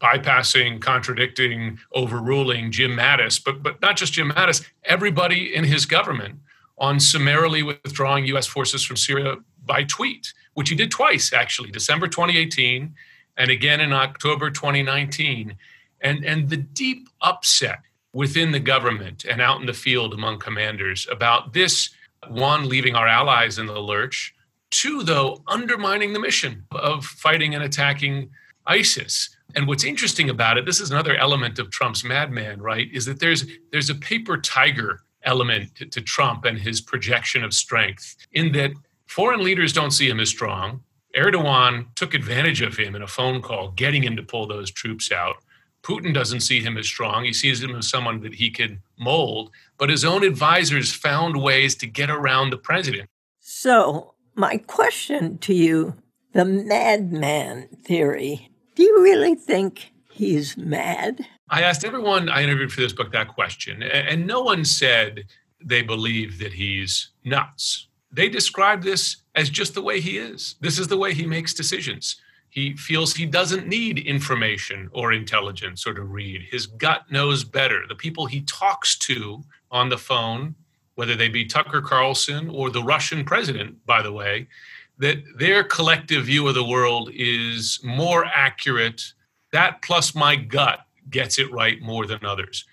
bypassing, 0.00 0.78
contradicting, 0.80 1.78
overruling 1.94 2.70
Jim 2.70 2.92
Mattis, 2.92 3.42
but 3.42 3.62
but 3.62 3.80
not 3.80 3.96
just 3.96 4.12
Jim 4.12 4.30
Mattis, 4.30 4.64
everybody 4.84 5.54
in 5.54 5.64
his 5.64 5.86
government 5.86 6.36
on 6.76 7.00
summarily 7.00 7.62
withdrawing 7.62 8.26
U.S. 8.26 8.46
forces 8.46 8.84
from 8.84 8.96
Syria 8.96 9.36
by 9.64 9.84
tweet, 9.84 10.34
which 10.52 10.68
he 10.68 10.76
did 10.76 10.90
twice 10.90 11.32
actually, 11.32 11.70
December 11.70 12.06
2018 12.06 12.94
and 13.38 13.50
again 13.50 13.80
in 13.80 13.94
October 13.94 14.50
2019, 14.50 15.56
and 16.02 16.24
and 16.24 16.50
the 16.50 16.58
deep 16.58 17.08
upset 17.22 17.80
within 18.12 18.52
the 18.52 18.60
government 18.60 19.24
and 19.24 19.40
out 19.40 19.60
in 19.60 19.66
the 19.66 19.72
field 19.72 20.12
among 20.12 20.38
commanders 20.38 21.08
about 21.10 21.54
this 21.54 21.88
one 22.28 22.68
leaving 22.68 22.94
our 22.94 23.08
allies 23.08 23.58
in 23.58 23.66
the 23.66 23.80
lurch 23.80 24.34
Two, 24.70 25.02
though, 25.02 25.42
undermining 25.46 26.12
the 26.12 26.20
mission 26.20 26.64
of 26.72 27.04
fighting 27.04 27.54
and 27.54 27.64
attacking 27.64 28.30
ISIS. 28.66 29.30
And 29.56 29.66
what's 29.66 29.84
interesting 29.84 30.28
about 30.28 30.58
it, 30.58 30.66
this 30.66 30.80
is 30.80 30.90
another 30.90 31.16
element 31.16 31.58
of 31.58 31.70
Trump's 31.70 32.04
madman, 32.04 32.60
right? 32.60 32.88
Is 32.92 33.06
that 33.06 33.18
there's 33.18 33.46
there's 33.72 33.90
a 33.90 33.94
paper 33.94 34.36
tiger 34.38 35.00
element 35.22 35.74
to, 35.76 35.86
to 35.86 36.00
Trump 36.00 36.44
and 36.44 36.58
his 36.58 36.80
projection 36.80 37.42
of 37.44 37.54
strength, 37.54 38.16
in 38.32 38.52
that 38.52 38.72
foreign 39.06 39.42
leaders 39.42 39.72
don't 39.72 39.90
see 39.90 40.08
him 40.08 40.20
as 40.20 40.28
strong. 40.28 40.82
Erdogan 41.16 41.86
took 41.94 42.14
advantage 42.14 42.60
of 42.60 42.76
him 42.76 42.94
in 42.94 43.02
a 43.02 43.06
phone 43.06 43.40
call, 43.40 43.70
getting 43.72 44.02
him 44.02 44.16
to 44.16 44.22
pull 44.22 44.46
those 44.46 44.70
troops 44.70 45.10
out. 45.10 45.36
Putin 45.82 46.12
doesn't 46.12 46.40
see 46.40 46.60
him 46.60 46.76
as 46.76 46.86
strong. 46.86 47.24
He 47.24 47.32
sees 47.32 47.62
him 47.62 47.74
as 47.74 47.88
someone 47.88 48.20
that 48.20 48.34
he 48.34 48.50
can 48.50 48.80
mold. 48.98 49.50
But 49.78 49.90
his 49.90 50.04
own 50.04 50.22
advisors 50.24 50.92
found 50.92 51.40
ways 51.40 51.74
to 51.76 51.86
get 51.86 52.10
around 52.10 52.50
the 52.50 52.58
president. 52.58 53.08
So 53.40 54.14
my 54.38 54.56
question 54.56 55.36
to 55.38 55.52
you 55.52 55.94
the 56.32 56.44
madman 56.44 57.68
theory. 57.84 58.48
Do 58.76 58.84
you 58.84 59.02
really 59.02 59.34
think 59.34 59.92
he's 60.12 60.56
mad? 60.56 61.26
I 61.50 61.62
asked 61.62 61.84
everyone 61.84 62.28
I 62.28 62.42
interviewed 62.42 62.72
for 62.72 62.80
this 62.80 62.92
book 62.92 63.10
that 63.12 63.28
question, 63.28 63.82
and 63.82 64.26
no 64.26 64.40
one 64.42 64.64
said 64.64 65.24
they 65.64 65.82
believe 65.82 66.38
that 66.38 66.52
he's 66.52 67.10
nuts. 67.24 67.88
They 68.12 68.28
describe 68.28 68.82
this 68.82 69.16
as 69.34 69.50
just 69.50 69.74
the 69.74 69.82
way 69.82 70.00
he 70.00 70.18
is. 70.18 70.54
This 70.60 70.78
is 70.78 70.86
the 70.86 70.96
way 70.96 71.12
he 71.12 71.26
makes 71.26 71.52
decisions. 71.52 72.20
He 72.50 72.76
feels 72.76 73.14
he 73.14 73.26
doesn't 73.26 73.66
need 73.66 73.98
information 73.98 74.88
or 74.92 75.12
intelligence 75.12 75.86
or 75.86 75.94
to 75.94 76.02
read. 76.02 76.42
His 76.50 76.66
gut 76.66 77.10
knows 77.10 77.44
better. 77.44 77.82
The 77.88 77.94
people 77.94 78.26
he 78.26 78.42
talks 78.42 78.96
to 78.98 79.42
on 79.70 79.88
the 79.88 79.98
phone 79.98 80.54
whether 80.98 81.14
they 81.14 81.28
be 81.28 81.44
Tucker 81.44 81.80
Carlson 81.80 82.50
or 82.50 82.70
the 82.70 82.82
Russian 82.82 83.24
president, 83.24 83.86
by 83.86 84.02
the 84.02 84.10
way, 84.10 84.48
that 84.98 85.18
their 85.36 85.62
collective 85.62 86.24
view 86.24 86.48
of 86.48 86.56
the 86.56 86.64
world 86.64 87.10
is 87.14 87.78
more 87.84 88.24
accurate. 88.24 89.12
That 89.52 89.80
plus 89.80 90.16
my 90.16 90.34
gut 90.34 90.80
gets 91.08 91.38
it 91.38 91.52
right 91.52 91.80
more 91.80 92.04
than 92.04 92.24
others. 92.24 92.64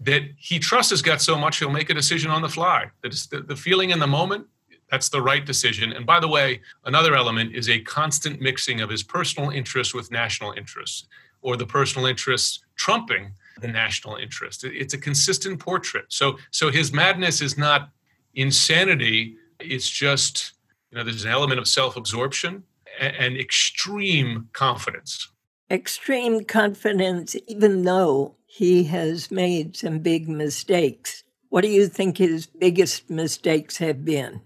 That 0.00 0.20
he 0.36 0.58
trusts 0.58 0.90
his 0.90 1.00
gut 1.00 1.22
so 1.22 1.38
much, 1.38 1.60
he'll 1.60 1.70
make 1.70 1.88
a 1.88 1.94
decision 1.94 2.30
on 2.30 2.42
the 2.42 2.48
fly. 2.50 2.90
That 3.02 3.14
is 3.14 3.26
the, 3.28 3.40
the 3.40 3.56
feeling 3.56 3.88
in 3.88 4.00
the 4.00 4.06
moment, 4.06 4.46
that's 4.90 5.08
the 5.08 5.22
right 5.22 5.46
decision. 5.46 5.94
And 5.94 6.04
by 6.04 6.20
the 6.20 6.28
way, 6.28 6.60
another 6.84 7.14
element 7.14 7.54
is 7.54 7.70
a 7.70 7.80
constant 7.80 8.38
mixing 8.38 8.82
of 8.82 8.90
his 8.90 9.02
personal 9.02 9.48
interests 9.48 9.94
with 9.94 10.10
national 10.10 10.52
interests, 10.52 11.06
or 11.40 11.56
the 11.56 11.64
personal 11.64 12.06
interests 12.06 12.62
trumping 12.76 13.32
the 13.60 13.68
national 13.68 14.16
interest. 14.16 14.64
It's 14.64 14.94
a 14.94 14.98
consistent 14.98 15.60
portrait. 15.60 16.06
So, 16.08 16.38
so 16.50 16.70
his 16.70 16.92
madness 16.92 17.40
is 17.40 17.58
not 17.58 17.90
insanity. 18.34 19.36
It's 19.60 19.88
just, 19.88 20.52
you 20.90 20.98
know, 20.98 21.04
there's 21.04 21.24
an 21.24 21.30
element 21.30 21.58
of 21.60 21.68
self-absorption 21.68 22.64
and, 23.00 23.16
and 23.16 23.36
extreme 23.36 24.48
confidence. 24.52 25.28
Extreme 25.70 26.44
confidence, 26.44 27.36
even 27.46 27.84
though 27.84 28.36
he 28.46 28.84
has 28.84 29.30
made 29.30 29.76
some 29.76 30.00
big 30.00 30.28
mistakes. 30.28 31.24
What 31.48 31.62
do 31.62 31.68
you 31.68 31.86
think 31.86 32.18
his 32.18 32.46
biggest 32.46 33.10
mistakes 33.10 33.78
have 33.78 34.04
been? 34.04 34.42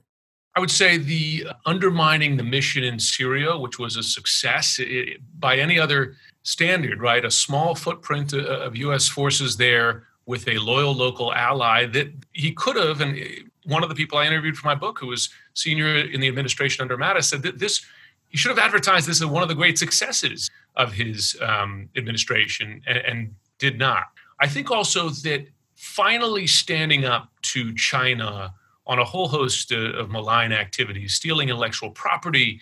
I 0.57 0.61
would 0.61 0.71
say 0.71 0.97
the 0.97 1.49
undermining 1.67 2.37
the 2.37 2.43
mission 2.43 2.83
in 2.83 2.99
Syria, 2.99 3.59
which 3.59 3.79
was 3.79 3.97
a 3.97 4.03
success 4.03 4.79
it, 4.79 5.19
by 5.39 5.59
any 5.59 5.79
other 5.79 6.17
standard, 6.47 7.01
right? 7.01 7.25
A 7.25 7.31
small 7.31 7.75
footprint 7.75 8.33
uh, 8.33 8.39
of 8.39 8.77
U.S. 8.77 9.09
forces 9.09 9.57
there 9.57 10.05
with 10.27 10.47
a 10.47 10.59
loyal 10.59 10.95
local 10.95 11.35
ally 11.35 11.87
that 11.87 12.13
he 12.33 12.53
could 12.53 12.77
have. 12.77 13.01
And 13.01 13.19
one 13.65 13.83
of 13.83 13.89
the 13.89 13.97
people 13.97 14.17
I 14.19 14.27
interviewed 14.27 14.57
for 14.57 14.67
my 14.69 14.77
book, 14.77 14.99
who 15.01 15.09
was 15.09 15.29
senior 15.55 15.89
in 15.89 16.21
the 16.21 16.29
administration 16.29 16.83
under 16.83 16.97
Mattis, 16.97 17.25
said 17.25 17.43
that 17.43 17.59
this 17.59 17.85
he 18.29 18.39
should 18.39 18.51
have 18.51 18.59
advertised 18.59 19.09
this 19.09 19.21
as 19.21 19.27
one 19.27 19.43
of 19.43 19.49
the 19.49 19.55
great 19.55 19.79
successes 19.79 20.49
of 20.77 20.93
his 20.93 21.37
um, 21.41 21.89
administration 21.97 22.81
and, 22.87 22.99
and 22.99 23.35
did 23.59 23.79
not. 23.79 24.05
I 24.41 24.47
think 24.47 24.71
also 24.71 25.09
that 25.09 25.47
finally 25.75 26.47
standing 26.47 27.05
up 27.05 27.29
to 27.43 27.75
China 27.75 28.55
on 28.87 28.99
a 28.99 29.05
whole 29.05 29.29
host 29.29 29.73
of 29.73 30.11
malign 30.11 30.53
activities, 30.53 31.15
stealing 31.15 31.49
intellectual 31.49 31.91
property, 31.91 32.61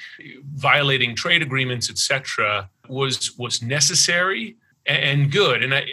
violating 0.55 1.15
trade 1.15 1.43
agreements, 1.43 1.91
etc., 1.91 2.69
was 2.89 3.37
was 3.39 3.63
necessary 3.63 4.57
and 4.87 5.31
good. 5.31 5.63
And 5.63 5.75
I, 5.75 5.87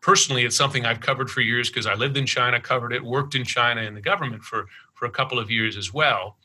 personally, 0.00 0.44
it's 0.44 0.56
something 0.56 0.84
I've 0.84 1.00
covered 1.00 1.30
for 1.30 1.40
years 1.40 1.70
because 1.70 1.86
I 1.86 1.94
lived 1.94 2.16
in 2.16 2.26
China, 2.26 2.60
covered 2.60 2.92
it, 2.92 3.02
worked 3.02 3.34
in 3.34 3.44
China 3.44 3.82
in 3.82 3.94
the 3.94 4.00
government 4.00 4.42
for 4.42 4.66
for 4.94 5.06
a 5.06 5.10
couple 5.10 5.38
of 5.38 5.50
years 5.50 5.76
as 5.76 5.92
well. 5.92 6.36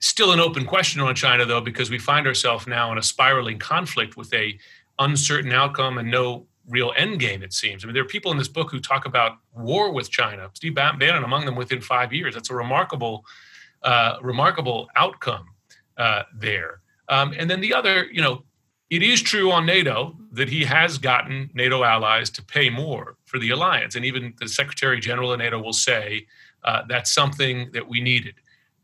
Still 0.00 0.32
an 0.32 0.40
open 0.40 0.64
question 0.64 1.00
on 1.00 1.14
China, 1.14 1.44
though, 1.44 1.60
because 1.60 1.90
we 1.90 1.98
find 1.98 2.26
ourselves 2.26 2.66
now 2.66 2.92
in 2.92 2.98
a 2.98 3.02
spiraling 3.02 3.58
conflict 3.58 4.16
with 4.16 4.32
a 4.32 4.58
uncertain 4.98 5.52
outcome 5.52 5.98
and 5.98 6.10
no 6.10 6.46
real 6.68 6.92
end 6.96 7.18
game, 7.20 7.42
it 7.42 7.52
seems. 7.52 7.84
I 7.84 7.86
mean, 7.86 7.94
there 7.94 8.02
are 8.02 8.06
people 8.06 8.30
in 8.30 8.38
this 8.38 8.48
book 8.48 8.70
who 8.70 8.80
talk 8.80 9.06
about 9.06 9.38
war 9.54 9.92
with 9.92 10.10
China. 10.10 10.50
Steve 10.54 10.74
Bannon 10.74 11.24
among 11.24 11.44
them 11.44 11.56
within 11.56 11.80
five 11.80 12.12
years. 12.12 12.34
That's 12.34 12.50
a 12.50 12.54
remarkable, 12.54 13.24
uh, 13.82 14.16
remarkable 14.22 14.88
outcome 14.96 15.46
uh, 15.96 16.24
there. 16.34 16.80
Um, 17.08 17.34
and 17.38 17.48
then 17.50 17.60
the 17.60 17.74
other, 17.74 18.06
you 18.12 18.20
know, 18.20 18.44
it 18.90 19.02
is 19.02 19.20
true 19.20 19.52
on 19.52 19.66
NATO 19.66 20.16
that 20.32 20.48
he 20.48 20.64
has 20.64 20.98
gotten 20.98 21.50
NATO 21.54 21.84
allies 21.84 22.30
to 22.30 22.42
pay 22.42 22.70
more 22.70 23.16
for 23.26 23.38
the 23.38 23.50
alliance. 23.50 23.94
And 23.94 24.04
even 24.04 24.34
the 24.38 24.48
Secretary 24.48 24.98
General 24.98 25.32
of 25.32 25.38
NATO 25.38 25.60
will 25.60 25.74
say 25.74 26.26
uh, 26.64 26.82
that's 26.88 27.12
something 27.12 27.70
that 27.72 27.86
we 27.86 28.00
needed. 28.00 28.34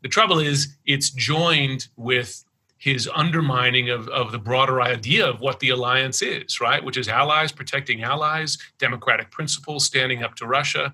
The 0.03 0.09
trouble 0.09 0.39
is, 0.39 0.75
it's 0.85 1.09
joined 1.09 1.87
with 1.95 2.44
his 2.85 3.09
undermining 3.15 3.89
of, 3.89 4.07
of 4.09 4.31
the 4.31 4.37
broader 4.37 4.79
idea 4.79 5.27
of 5.27 5.39
what 5.39 5.59
the 5.59 5.69
alliance 5.69 6.21
is, 6.21 6.61
right? 6.61 6.83
Which 6.83 6.97
is 6.97 7.09
allies 7.09 7.51
protecting 7.51 8.03
allies, 8.03 8.59
democratic 8.77 9.31
principles, 9.31 9.83
standing 9.83 10.21
up 10.21 10.35
to 10.35 10.45
Russia, 10.45 10.93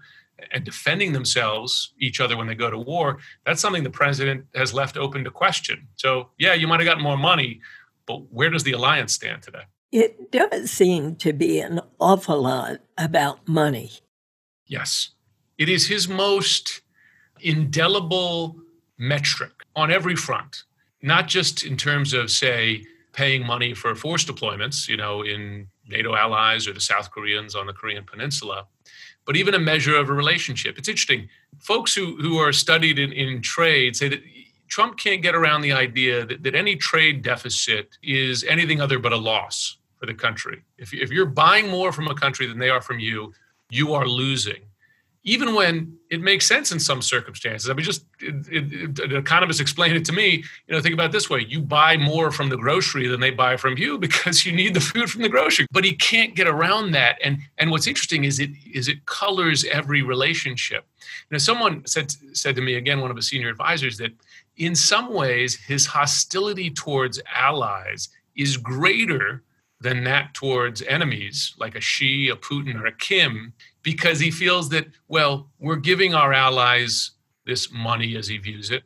and 0.52 0.64
defending 0.64 1.12
themselves, 1.12 1.92
each 2.00 2.22
other 2.22 2.38
when 2.38 2.48
they 2.48 2.56
go 2.56 2.70
to 2.70 2.78
war, 2.78 3.18
that's 3.46 3.60
something 3.60 3.84
the 3.84 3.90
president 3.90 4.46
has 4.56 4.74
left 4.74 4.96
open 4.96 5.26
to 5.26 5.32
question. 5.32 5.90
So, 5.98 6.30
yeah, 6.40 6.54
you 6.54 6.66
might 6.66 6.80
have 6.80 6.86
gotten 6.86 7.04
more 7.04 7.18
money, 7.18 7.60
but 8.06 8.32
where 8.32 8.50
does 8.50 8.64
the 8.64 8.72
alliance 8.72 9.12
stand 9.12 9.44
today? 9.44 9.64
It 9.92 10.32
does 10.32 10.72
seem 10.72 11.18
to 11.18 11.34
be 11.34 11.60
an 11.60 11.82
awful 12.00 12.42
lot 12.42 12.80
about 12.98 13.46
money. 13.50 13.92
Yes. 14.66 15.10
It 15.58 15.68
is 15.68 15.88
his 15.88 16.08
most 16.08 16.80
indelible 17.42 18.56
metric 18.98 19.52
on 19.76 19.92
every 19.92 20.16
front, 20.16 20.64
not 21.02 21.28
just 21.28 21.64
in 21.64 21.78
terms 21.78 22.14
of, 22.14 22.30
say, 22.30 22.86
paying 23.14 23.46
money 23.46 23.74
for 23.74 23.94
force 23.96 24.24
deployments, 24.24 24.88
you 24.88 24.98
know, 24.98 25.24
in 25.24 25.68
NATO 25.88 26.16
allies 26.16 26.68
or 26.68 26.74
the 26.74 26.82
South 26.82 27.12
Koreans 27.12 27.56
on 27.56 27.66
the 27.68 27.74
Korean 27.74 28.04
Peninsula, 28.04 28.66
but 29.26 29.36
even 29.36 29.54
a 29.54 29.60
measure 29.60 29.96
of 29.96 30.10
a 30.10 30.14
relationship. 30.14 30.78
It's 30.78 30.88
interesting. 30.88 31.28
Folks 31.60 31.94
who, 31.94 32.16
who 32.18 32.38
are 32.38 32.54
studied 32.54 32.98
in, 33.00 33.12
in 33.12 33.42
trade 33.42 33.96
say 33.96 34.10
that 34.10 34.22
Trump 34.68 34.98
can't 34.98 35.22
get 35.22 35.36
around 35.36 35.62
the 35.62 35.74
idea 35.74 36.26
that, 36.26 36.44
that 36.44 36.56
any 36.56 36.76
trade 36.76 37.22
deficit 37.22 37.98
is 38.02 38.44
anything 38.46 38.80
other 38.80 39.00
but 39.00 39.12
a 39.12 39.18
loss 39.18 39.78
for 40.00 40.06
the 40.06 40.14
country. 40.14 40.64
If, 40.78 40.94
if 40.94 41.12
you're 41.12 41.26
buying 41.26 41.70
more 41.70 41.92
from 41.92 42.08
a 42.08 42.16
country 42.16 42.48
than 42.48 42.58
they 42.58 42.70
are 42.70 42.82
from 42.82 43.00
you, 43.00 43.34
you 43.70 43.94
are 43.94 44.08
losing 44.08 44.62
even 45.24 45.54
when 45.54 45.98
it 46.10 46.20
makes 46.20 46.48
sense 46.48 46.72
in 46.72 46.80
some 46.80 47.02
circumstances. 47.02 47.70
I 47.70 47.74
mean, 47.74 47.86
just 47.86 48.06
it, 48.20 48.48
it, 48.50 49.60
explained 49.60 49.96
it 49.96 50.06
to 50.06 50.12
me. 50.12 50.44
You 50.68 50.76
know, 50.76 50.82
think 50.82 50.94
about 50.94 51.12
this 51.12 51.30
way: 51.30 51.46
you 51.48 51.62
buy 51.62 51.96
more 51.98 52.32
from 52.32 52.50
the 52.50 52.58
grocery 52.58 53.08
than 53.08 53.20
they 53.20 53.30
buy 53.30 53.58
from 53.58 53.78
you 53.78 53.98
because 54.08 54.46
you 54.46 54.52
need 54.52 54.74
the 54.74 54.82
food 54.82 55.10
from 55.10 55.22
the 55.22 55.30
grocery. 55.30 55.68
But 55.72 55.86
he 55.86 55.94
can't 55.94 56.36
get 56.36 56.48
around 56.48 56.92
that. 56.92 57.18
And 57.24 57.40
and 57.58 57.70
what's 57.70 57.88
interesting 57.88 58.24
is 58.24 58.40
it 58.40 58.50
is 58.74 58.88
it 58.88 59.06
colors 59.06 59.64
every 59.66 60.02
relationship. 60.02 60.86
You 61.30 61.36
know, 61.36 61.38
someone 61.38 61.86
said 61.86 62.14
said 62.34 62.56
to 62.56 62.62
me 62.62 62.76
again, 62.76 63.00
one 63.00 63.12
of 63.12 63.18
his 63.18 63.28
senior 63.28 63.50
advisors, 63.50 63.98
that 63.98 64.12
in 64.58 64.76
some 64.76 65.14
ways 65.14 65.56
his 65.56 65.86
hostility 65.86 66.72
towards 66.72 67.22
allies 67.36 68.10
is 68.36 68.58
greater 68.58 69.44
than 69.82 70.04
that 70.04 70.34
towards 70.34 70.82
enemies 70.84 71.54
like 71.58 71.76
a 71.76 71.82
Xi, 71.82 72.30
a 72.30 72.36
Putin, 72.36 72.80
or 72.80 72.86
a 72.86 72.92
Kim, 72.92 73.54
because 73.84 74.20
he 74.20 74.32
feels 74.32 74.70
that, 74.70 74.88
well, 75.08 75.50
we're 75.60 75.76
giving 75.76 76.14
our 76.14 76.34
allies 76.34 77.12
this 77.46 77.72
money 77.72 78.16
as 78.16 78.28
he 78.28 78.38
views 78.38 78.72
it, 78.72 78.84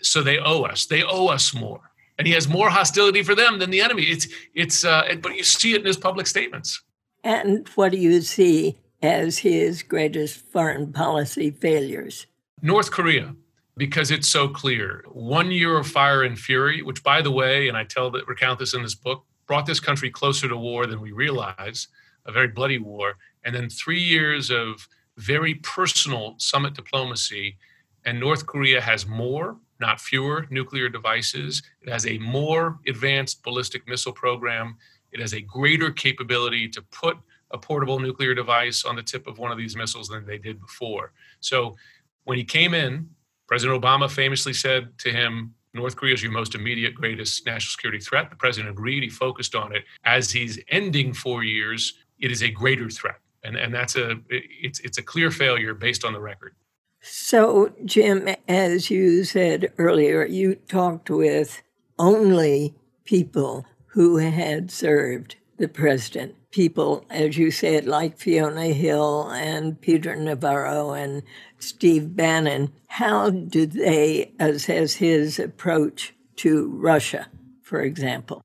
so 0.00 0.22
they 0.22 0.38
owe 0.38 0.62
us. 0.62 0.86
They 0.86 1.02
owe 1.02 1.28
us 1.28 1.54
more. 1.54 1.80
And 2.18 2.26
he 2.26 2.32
has 2.32 2.48
more 2.48 2.70
hostility 2.70 3.22
for 3.22 3.34
them 3.34 3.58
than 3.58 3.70
the 3.70 3.80
enemy. 3.80 4.04
It's, 4.04 4.26
it's, 4.54 4.84
uh, 4.84 5.14
but 5.22 5.36
you 5.36 5.44
see 5.44 5.74
it 5.74 5.80
in 5.80 5.86
his 5.86 5.96
public 5.96 6.26
statements. 6.26 6.82
And 7.22 7.68
what 7.74 7.92
do 7.92 7.98
you 7.98 8.20
see 8.22 8.78
as 9.02 9.38
his 9.38 9.82
greatest 9.82 10.40
foreign 10.50 10.92
policy 10.92 11.50
failures? 11.50 12.26
North 12.60 12.90
Korea, 12.90 13.36
because 13.76 14.10
it's 14.10 14.28
so 14.28 14.48
clear. 14.48 15.04
One 15.08 15.52
year 15.52 15.78
of 15.78 15.86
fire 15.86 16.24
and 16.24 16.36
fury, 16.36 16.82
which, 16.82 17.04
by 17.04 17.22
the 17.22 17.30
way, 17.30 17.68
and 17.68 17.76
I 17.76 17.84
tell 17.84 18.10
that 18.10 18.26
recount 18.26 18.58
this 18.58 18.74
in 18.74 18.82
this 18.82 18.96
book, 18.96 19.24
brought 19.46 19.66
this 19.66 19.80
country 19.80 20.10
closer 20.10 20.48
to 20.48 20.56
war 20.56 20.86
than 20.86 21.00
we 21.00 21.12
realize, 21.12 21.86
a 22.26 22.32
very 22.32 22.48
bloody 22.48 22.78
war, 22.78 23.14
and 23.44 23.54
then 23.54 23.68
three 23.68 24.00
years 24.00 24.50
of 24.50 24.88
very 25.16 25.54
personal 25.56 26.34
summit 26.38 26.74
diplomacy. 26.74 27.56
And 28.04 28.20
North 28.20 28.46
Korea 28.46 28.80
has 28.80 29.06
more, 29.06 29.56
not 29.80 30.00
fewer, 30.00 30.46
nuclear 30.50 30.88
devices. 30.88 31.62
It 31.82 31.90
has 31.90 32.06
a 32.06 32.18
more 32.18 32.78
advanced 32.86 33.42
ballistic 33.42 33.86
missile 33.88 34.12
program. 34.12 34.76
It 35.12 35.20
has 35.20 35.34
a 35.34 35.40
greater 35.40 35.90
capability 35.90 36.68
to 36.68 36.82
put 36.82 37.16
a 37.50 37.58
portable 37.58 37.98
nuclear 37.98 38.34
device 38.34 38.84
on 38.84 38.96
the 38.96 39.02
tip 39.02 39.26
of 39.26 39.38
one 39.38 39.50
of 39.50 39.58
these 39.58 39.74
missiles 39.74 40.08
than 40.08 40.26
they 40.26 40.38
did 40.38 40.60
before. 40.60 41.12
So 41.40 41.76
when 42.24 42.36
he 42.36 42.44
came 42.44 42.74
in, 42.74 43.08
President 43.46 43.80
Obama 43.82 44.10
famously 44.10 44.52
said 44.52 44.96
to 44.98 45.10
him, 45.10 45.54
North 45.74 45.96
Korea 45.96 46.14
is 46.14 46.22
your 46.22 46.32
most 46.32 46.54
immediate, 46.54 46.94
greatest 46.94 47.46
national 47.46 47.70
security 47.70 48.00
threat. 48.00 48.30
The 48.30 48.36
president 48.36 48.70
agreed. 48.70 49.02
He 49.02 49.08
focused 49.08 49.54
on 49.54 49.74
it. 49.74 49.84
As 50.04 50.30
he's 50.30 50.58
ending 50.68 51.12
four 51.12 51.44
years, 51.44 51.94
it 52.18 52.30
is 52.30 52.42
a 52.42 52.50
greater 52.50 52.90
threat, 52.90 53.20
and 53.48 53.56
and 53.56 53.74
that's 53.74 53.96
a 53.96 54.16
it's 54.28 54.80
it's 54.80 54.98
a 54.98 55.02
clear 55.02 55.30
failure 55.30 55.74
based 55.74 56.04
on 56.04 56.12
the 56.12 56.20
record. 56.20 56.54
So, 57.00 57.72
Jim, 57.84 58.28
as 58.48 58.90
you 58.90 59.24
said 59.24 59.72
earlier, 59.78 60.24
you 60.26 60.56
talked 60.56 61.10
with 61.10 61.62
only 61.98 62.74
people 63.04 63.66
who 63.86 64.16
had 64.18 64.70
served 64.70 65.36
the 65.56 65.68
president. 65.68 66.34
People, 66.50 67.04
as 67.08 67.38
you 67.38 67.50
said, 67.50 67.86
like 67.86 68.18
Fiona 68.18 68.66
Hill 68.66 69.28
and 69.30 69.80
Peter 69.80 70.16
Navarro 70.16 70.92
and 70.92 71.22
Steve 71.58 72.16
Bannon. 72.16 72.72
How 72.88 73.30
do 73.30 73.66
they 73.66 74.32
assess 74.40 74.94
his 74.94 75.38
approach 75.38 76.14
to 76.36 76.68
Russia, 76.70 77.28
for 77.62 77.82
example? 77.82 78.40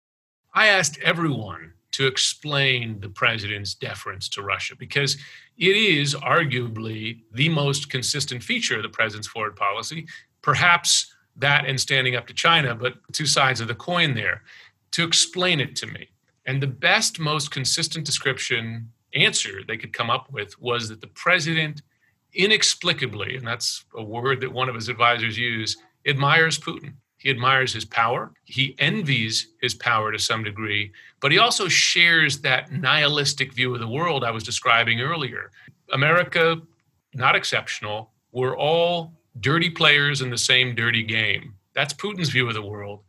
I 0.54 0.68
asked 0.68 1.00
everyone 1.00 1.73
to 1.94 2.08
explain 2.08 3.00
the 3.00 3.10
president's 3.10 3.74
deference 3.74 4.28
to 4.30 4.42
Russia 4.42 4.76
because 4.78 5.16
it 5.58 5.76
is 5.76 6.16
arguably 6.16 7.22
the 7.32 7.50
most 7.50 7.90
consistent 7.90 8.44
feature 8.44 8.78
of 8.78 8.84
the 8.84 8.90
president's 8.90 9.28
foreign 9.28 9.56
policy. 9.56 10.08
Perhaps 10.42 11.16
that 11.36 11.66
and 11.66 11.80
standing 11.80 12.16
up 12.16 12.28
to 12.28 12.34
China, 12.34 12.76
but 12.76 12.96
two 13.12 13.26
sides 13.26 13.62
of 13.62 13.68
the 13.68 13.76
coin 13.76 14.14
there. 14.14 14.42
To 14.92 15.04
explain 15.04 15.60
it 15.60 15.76
to 15.78 15.88
me. 15.88 16.10
And 16.46 16.62
the 16.62 16.68
best, 16.68 17.20
most 17.20 17.50
consistent 17.50 18.06
description 18.06 18.92
answer 19.16 19.62
they 19.68 19.78
could 19.78 19.94
come 19.94 20.10
up 20.10 20.32
with 20.32 20.60
was 20.62 20.90
that 20.90 21.02
the 21.02 21.08
president 21.08 21.82
inexplicably, 22.34 23.38
and 23.38 23.48
that's 23.48 23.86
a 23.96 24.04
word 24.04 24.42
that 24.42 24.52
one 24.52 24.70
of 24.70 24.76
his 24.76 24.90
advisors 24.90 25.38
used, 25.38 25.80
admires 26.06 26.60
Putin. 26.60 26.94
He 27.24 27.30
admires 27.30 27.72
his 27.72 27.86
power. 27.86 28.34
He 28.44 28.76
envies 28.80 29.48
his 29.62 29.74
power 29.74 30.12
to 30.12 30.20
some 30.20 30.44
degree, 30.44 30.92
but 31.22 31.32
he 31.32 31.38
also 31.38 31.70
shares 31.70 32.42
that 32.42 32.74
nihilistic 32.74 33.54
view 33.54 33.74
of 33.74 33.80
the 33.80 33.88
world 33.88 34.26
I 34.26 34.32
was 34.32 34.44
describing 34.44 35.00
earlier. 35.00 35.50
America, 35.94 36.62
not 37.14 37.38
exceptional. 37.38 38.12
We're 38.34 38.58
all 38.58 39.14
dirty 39.40 39.70
players 39.70 40.22
in 40.22 40.32
the 40.32 40.38
same 40.38 40.76
dirty 40.76 41.02
game. 41.02 41.54
That's 41.74 41.94
Putin's 41.94 42.28
view 42.28 42.50
of 42.50 42.56
the 42.56 42.62
world. 42.62 43.00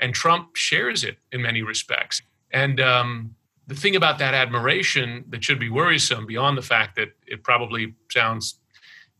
And 0.00 0.12
Trump 0.12 0.56
shares 0.56 1.04
it 1.04 1.18
in 1.30 1.40
many 1.40 1.62
respects. 1.62 2.22
And 2.50 2.80
um, 2.80 3.36
the 3.68 3.76
thing 3.76 3.94
about 3.94 4.18
that 4.18 4.34
admiration 4.34 5.24
that 5.28 5.44
should 5.44 5.60
be 5.60 5.70
worrisome, 5.70 6.26
beyond 6.26 6.58
the 6.58 6.62
fact 6.62 6.96
that 6.96 7.10
it 7.24 7.44
probably 7.44 7.94
sounds 8.10 8.56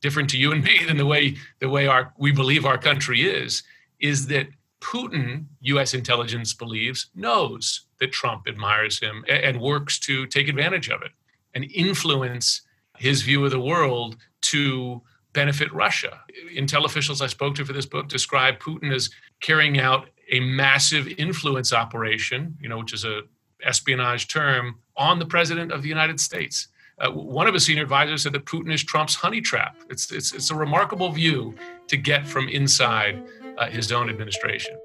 different 0.00 0.28
to 0.30 0.38
you 0.38 0.50
and 0.50 0.64
me 0.64 0.80
than 0.88 0.96
the 0.96 1.06
way 1.06 1.36
the 1.60 1.68
way 1.68 1.86
our 1.86 2.12
we 2.18 2.32
believe 2.32 2.64
our 2.66 2.78
country 2.78 3.22
is, 3.22 3.62
is 4.00 4.26
that 4.28 4.48
Putin, 4.80 5.44
U.S. 5.60 5.94
intelligence 5.94 6.54
believes, 6.54 7.10
knows 7.14 7.86
that 8.00 8.12
Trump 8.12 8.48
admires 8.48 8.98
him 8.98 9.24
and 9.28 9.60
works 9.60 9.98
to 10.00 10.26
take 10.26 10.48
advantage 10.48 10.88
of 10.88 11.02
it 11.02 11.10
and 11.54 11.64
influence 11.72 12.62
his 12.96 13.22
view 13.22 13.44
of 13.44 13.50
the 13.50 13.60
world 13.60 14.16
to 14.40 15.02
benefit 15.32 15.72
Russia. 15.72 16.20
Intel 16.54 16.84
officials 16.84 17.22
I 17.22 17.26
spoke 17.26 17.54
to 17.56 17.64
for 17.64 17.72
this 17.72 17.86
book 17.86 18.08
describe 18.08 18.58
Putin 18.58 18.94
as 18.94 19.10
carrying 19.40 19.78
out 19.78 20.08
a 20.32 20.40
massive 20.40 21.08
influence 21.18 21.72
operation, 21.72 22.56
you 22.60 22.68
know, 22.68 22.78
which 22.78 22.92
is 22.92 23.04
a 23.04 23.22
espionage 23.62 24.28
term, 24.28 24.76
on 24.96 25.18
the 25.18 25.26
president 25.26 25.72
of 25.72 25.82
the 25.82 25.88
United 25.88 26.18
States. 26.18 26.68
Uh, 26.98 27.10
one 27.10 27.46
of 27.46 27.54
his 27.54 27.64
senior 27.64 27.82
advisors 27.82 28.22
said 28.22 28.32
that 28.32 28.44
Putin 28.44 28.72
is 28.72 28.82
Trump's 28.84 29.14
honey 29.14 29.40
trap. 29.40 29.76
It's, 29.88 30.12
it's, 30.12 30.32
it's 30.32 30.50
a 30.50 30.54
remarkable 30.54 31.10
view 31.10 31.54
to 31.88 31.96
get 31.96 32.26
from 32.26 32.48
inside 32.48 33.22
uh, 33.60 33.66
his 33.66 33.92
own 33.92 34.10
administration. 34.10 34.76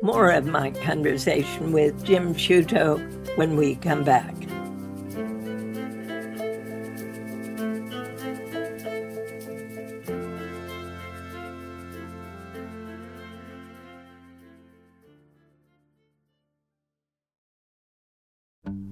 More 0.00 0.30
of 0.30 0.46
my 0.46 0.70
conversation 0.70 1.72
with 1.72 2.02
Jim 2.04 2.34
Sciutto 2.34 3.36
when 3.36 3.56
we 3.56 3.74
come 3.76 4.04
back. 4.04 4.34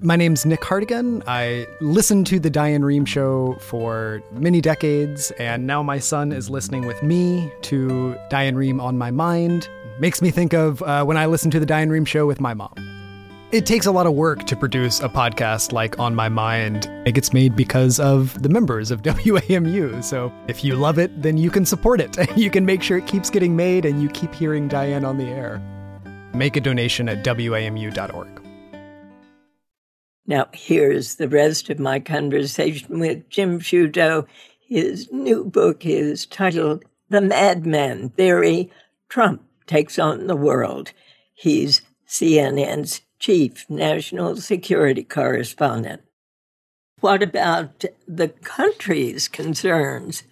My 0.07 0.15
name's 0.15 0.45
Nick 0.45 0.61
Hartigan. 0.61 1.21
I 1.27 1.67
listened 1.81 2.27
to 2.27 2.39
The 2.39 2.49
Diane 2.49 2.81
Rehm 2.81 3.05
Show 3.05 3.57
for 3.59 4.23
many 4.31 4.61
decades, 4.61 5.31
and 5.31 5.67
now 5.67 5.83
my 5.83 5.99
son 5.99 6.31
is 6.31 6.49
listening 6.49 6.87
with 6.87 7.03
me 7.03 7.51
to 7.63 8.15
Diane 8.29 8.55
Rehm 8.55 8.81
on 8.81 8.97
my 8.97 9.11
mind. 9.11 9.67
Makes 9.99 10.21
me 10.21 10.31
think 10.31 10.53
of 10.53 10.81
uh, 10.83 11.03
when 11.03 11.17
I 11.17 11.25
listened 11.25 11.51
to 11.51 11.59
The 11.59 11.65
Diane 11.65 11.89
Rehm 11.89 12.07
Show 12.07 12.25
with 12.25 12.39
my 12.39 12.53
mom. 12.53 12.73
It 13.51 13.65
takes 13.65 13.85
a 13.85 13.91
lot 13.91 14.07
of 14.07 14.13
work 14.13 14.45
to 14.45 14.55
produce 14.55 15.01
a 15.01 15.09
podcast 15.09 15.73
like 15.73 15.99
On 15.99 16.15
My 16.15 16.29
Mind. 16.29 16.89
It 17.05 17.11
gets 17.11 17.33
made 17.33 17.57
because 17.57 17.99
of 17.99 18.41
the 18.41 18.47
members 18.47 18.91
of 18.91 19.01
WAMU. 19.01 20.01
So 20.05 20.31
if 20.47 20.63
you 20.63 20.77
love 20.77 20.97
it, 20.99 21.21
then 21.21 21.35
you 21.35 21.51
can 21.51 21.65
support 21.65 21.99
it. 21.99 22.17
You 22.37 22.49
can 22.49 22.65
make 22.65 22.81
sure 22.81 22.97
it 22.97 23.07
keeps 23.07 23.29
getting 23.29 23.57
made 23.57 23.83
and 23.83 24.01
you 24.01 24.07
keep 24.07 24.33
hearing 24.33 24.69
Diane 24.69 25.03
on 25.03 25.17
the 25.17 25.25
air. 25.25 25.61
Make 26.33 26.55
a 26.55 26.61
donation 26.61 27.09
at 27.09 27.25
WAMU.org. 27.25 28.46
Now, 30.29 30.49
here's 30.51 31.15
the 31.15 31.29
rest 31.29 31.69
of 31.69 31.79
my 31.79 32.01
conversation 32.01 32.99
with 32.99 33.29
Jim 33.29 33.61
Sciutto. 33.61 34.27
His 34.59 35.09
new 35.09 35.45
book 35.45 35.85
is 35.85 36.25
titled 36.25 36.83
The 37.09 37.21
Madman 37.21 38.09
Theory 38.09 38.69
Trump 39.07 39.41
Takes 39.67 39.97
on 39.97 40.27
the 40.27 40.35
World. 40.35 40.91
He's 41.33 41.81
CNN's 42.09 43.01
chief 43.19 43.69
national 43.69 44.35
security 44.35 45.03
correspondent. 45.03 46.01
What 46.99 47.23
about 47.23 47.85
the 48.05 48.27
country's 48.27 49.29
concerns 49.29 50.23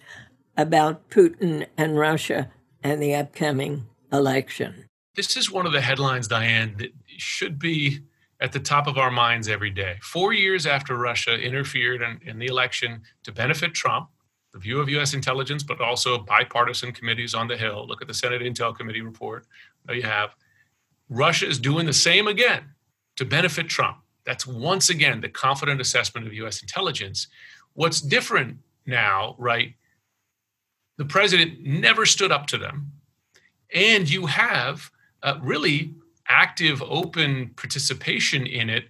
about 0.58 1.08
Putin 1.08 1.68
and 1.78 1.96
Russia 1.96 2.50
and 2.82 3.02
the 3.02 3.14
upcoming 3.14 3.86
election? 4.12 4.84
This 5.14 5.38
is 5.38 5.50
one 5.50 5.64
of 5.64 5.72
the 5.72 5.80
headlines, 5.80 6.28
Diane, 6.28 6.74
that 6.76 6.92
should 7.16 7.58
be 7.58 8.00
at 8.40 8.52
the 8.52 8.60
top 8.60 8.86
of 8.86 8.98
our 8.98 9.10
minds 9.10 9.48
every 9.48 9.70
day. 9.70 9.96
Four 10.02 10.32
years 10.32 10.66
after 10.66 10.96
Russia 10.96 11.38
interfered 11.38 12.02
in, 12.02 12.20
in, 12.28 12.38
the 12.38 12.46
election 12.46 13.02
to 13.22 13.32
benefit 13.32 13.72
Trump, 13.72 14.08
the 14.52 14.58
view 14.58 14.80
of 14.80 14.88
U.S. 14.90 15.14
intelligence, 15.14 15.62
but 15.62 15.80
also 15.80 16.18
bipartisan 16.18 16.92
committees 16.92 17.34
on 17.34 17.48
the 17.48 17.56
Hill. 17.56 17.86
Look 17.88 18.02
at 18.02 18.08
the 18.08 18.14
Senate 18.14 18.42
Intel 18.42 18.76
Committee 18.76 19.00
report. 19.00 19.46
There 19.86 19.96
you 19.96 20.02
have. 20.02 20.34
Russia 21.08 21.46
is 21.48 21.58
doing 21.58 21.86
the 21.86 21.92
same 21.92 22.28
again 22.28 22.64
to 23.16 23.24
benefit 23.24 23.68
Trump. 23.68 23.98
That's 24.24 24.46
once 24.46 24.90
again 24.90 25.20
the 25.20 25.28
confident 25.28 25.80
assessment 25.80 26.26
of 26.26 26.34
U.S. 26.34 26.60
intelligence. 26.60 27.28
What's 27.74 28.00
different 28.00 28.58
now, 28.84 29.34
right? 29.38 29.74
The 30.98 31.04
president 31.04 31.64
never 31.64 32.04
stood 32.06 32.32
up 32.32 32.46
to 32.48 32.58
them. 32.58 32.92
And 33.74 34.08
you 34.10 34.26
have 34.26 34.90
uh, 35.22 35.38
really 35.42 35.94
active, 36.28 36.82
open 36.82 37.50
participation 37.56 38.46
in 38.46 38.70
it 38.70 38.84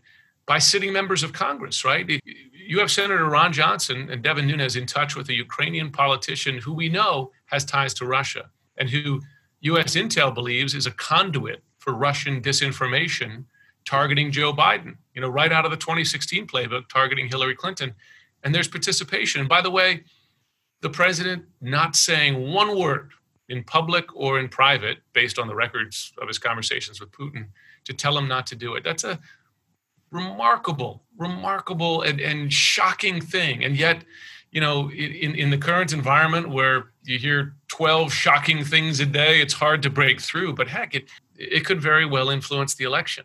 by 0.46 0.58
sitting 0.58 0.92
members 0.92 1.22
of 1.22 1.32
Congress, 1.32 1.84
right? 1.84 2.08
You 2.52 2.78
have 2.78 2.90
Senator 2.90 3.24
Ron 3.26 3.52
Johnson 3.52 4.08
and 4.10 4.22
Devin 4.22 4.46
Nunes 4.46 4.76
in 4.76 4.86
touch 4.86 5.16
with 5.16 5.28
a 5.28 5.34
Ukrainian 5.34 5.90
politician 5.90 6.58
who 6.58 6.72
we 6.72 6.88
know 6.88 7.32
has 7.46 7.64
ties 7.64 7.94
to 7.94 8.06
Russia 8.06 8.50
and 8.78 8.88
who 8.88 9.20
US 9.60 9.94
Intel 9.96 10.32
believes 10.32 10.74
is 10.74 10.86
a 10.86 10.92
conduit 10.92 11.62
for 11.78 11.94
Russian 11.94 12.40
disinformation 12.40 13.44
targeting 13.84 14.30
Joe 14.32 14.52
Biden, 14.52 14.96
you 15.14 15.20
know, 15.20 15.28
right 15.28 15.52
out 15.52 15.64
of 15.64 15.70
the 15.70 15.76
2016 15.76 16.46
playbook 16.46 16.88
targeting 16.88 17.28
Hillary 17.28 17.54
Clinton. 17.54 17.94
And 18.42 18.54
there's 18.54 18.68
participation. 18.68 19.40
And 19.40 19.48
by 19.48 19.62
the 19.62 19.70
way, 19.70 20.04
the 20.82 20.90
president 20.90 21.44
not 21.60 21.96
saying 21.96 22.52
one 22.52 22.78
word 22.78 23.12
in 23.48 23.62
public 23.64 24.14
or 24.14 24.38
in 24.38 24.48
private, 24.48 24.98
based 25.12 25.38
on 25.38 25.46
the 25.46 25.54
records 25.54 26.12
of 26.20 26.28
his 26.28 26.38
conversations 26.38 27.00
with 27.00 27.10
Putin, 27.12 27.46
to 27.84 27.92
tell 27.92 28.16
him 28.16 28.28
not 28.28 28.46
to 28.48 28.56
do 28.56 28.74
it. 28.74 28.84
That's 28.84 29.04
a 29.04 29.18
remarkable, 30.10 31.02
remarkable, 31.16 32.02
and, 32.02 32.20
and 32.20 32.52
shocking 32.52 33.20
thing. 33.20 33.64
And 33.64 33.76
yet, 33.76 34.04
you 34.50 34.60
know, 34.60 34.90
in, 34.90 35.34
in 35.34 35.50
the 35.50 35.58
current 35.58 35.92
environment 35.92 36.48
where 36.48 36.90
you 37.04 37.18
hear 37.18 37.54
12 37.68 38.12
shocking 38.12 38.64
things 38.64 39.00
a 39.00 39.06
day, 39.06 39.40
it's 39.40 39.54
hard 39.54 39.82
to 39.82 39.90
break 39.90 40.20
through. 40.20 40.54
But 40.54 40.68
heck, 40.68 40.94
it, 40.94 41.08
it 41.36 41.64
could 41.64 41.80
very 41.80 42.06
well 42.06 42.30
influence 42.30 42.74
the 42.74 42.84
election. 42.84 43.24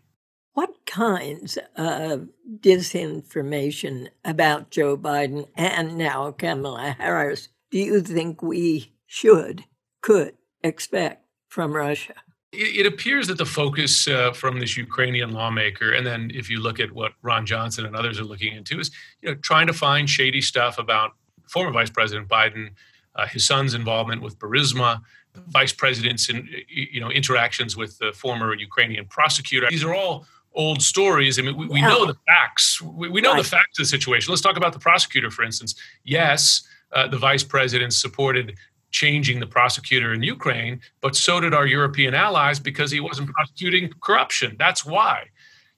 What 0.53 0.85
kinds 0.85 1.57
of 1.77 2.27
disinformation 2.59 4.09
about 4.25 4.69
Joe 4.69 4.97
Biden 4.97 5.47
and 5.55 5.97
now 5.97 6.31
Kamala 6.31 6.97
Harris 6.99 7.47
do 7.69 7.79
you 7.79 8.01
think 8.01 8.41
we 8.41 8.91
should 9.05 9.63
could 10.01 10.33
expect 10.63 11.25
from 11.47 11.73
Russia? 11.73 12.13
It, 12.53 12.85
appears 12.85 13.27
that 13.27 13.37
the 13.37 13.45
focus 13.45 14.09
uh, 14.09 14.33
from 14.33 14.59
this 14.59 14.75
Ukrainian 14.75 15.31
lawmaker, 15.31 15.93
and 15.93 16.05
then 16.05 16.31
if 16.33 16.49
you 16.49 16.59
look 16.59 16.81
at 16.81 16.91
what 16.91 17.13
Ron 17.21 17.45
Johnson 17.45 17.85
and 17.85 17.95
others 17.95 18.19
are 18.19 18.25
looking 18.25 18.53
into, 18.53 18.77
is 18.77 18.91
you 19.21 19.29
know 19.29 19.35
trying 19.35 19.67
to 19.67 19.73
find 19.73 20.09
shady 20.09 20.41
stuff 20.41 20.77
about 20.77 21.11
former 21.47 21.71
Vice 21.71 21.89
President 21.89 22.27
Biden, 22.27 22.71
uh, 23.15 23.25
his 23.27 23.45
son's 23.45 23.73
involvement 23.73 24.21
with 24.21 24.37
Burisma, 24.37 25.01
the 25.33 25.41
vice 25.47 25.71
president's 25.71 26.29
in, 26.29 26.49
you 26.67 26.99
know 26.99 27.09
interactions 27.09 27.77
with 27.77 27.97
the 27.99 28.11
former 28.11 28.53
Ukrainian 28.53 29.05
prosecutor. 29.05 29.67
These 29.69 29.83
are 29.83 29.95
all 29.95 30.25
old 30.53 30.81
stories. 30.81 31.39
I 31.39 31.43
mean, 31.43 31.57
we, 31.57 31.67
we 31.67 31.81
know 31.81 32.05
the 32.05 32.17
facts. 32.27 32.81
We, 32.81 33.07
we 33.07 33.21
know 33.21 33.33
right. 33.33 33.43
the 33.43 33.49
facts 33.49 33.79
of 33.79 33.83
the 33.83 33.89
situation. 33.89 34.31
Let's 34.31 34.41
talk 34.41 34.57
about 34.57 34.73
the 34.73 34.79
prosecutor, 34.79 35.31
for 35.31 35.43
instance. 35.43 35.75
Yes, 36.03 36.63
uh, 36.91 37.07
the 37.07 37.17
vice 37.17 37.43
president 37.43 37.93
supported 37.93 38.57
changing 38.91 39.39
the 39.39 39.47
prosecutor 39.47 40.13
in 40.13 40.23
Ukraine, 40.23 40.81
but 41.01 41.15
so 41.15 41.39
did 41.39 41.53
our 41.53 41.65
European 41.65 42.13
allies 42.13 42.59
because 42.59 42.91
he 42.91 42.99
wasn't 42.99 43.29
prosecuting 43.29 43.89
corruption. 44.01 44.55
That's 44.59 44.85
why. 44.85 45.27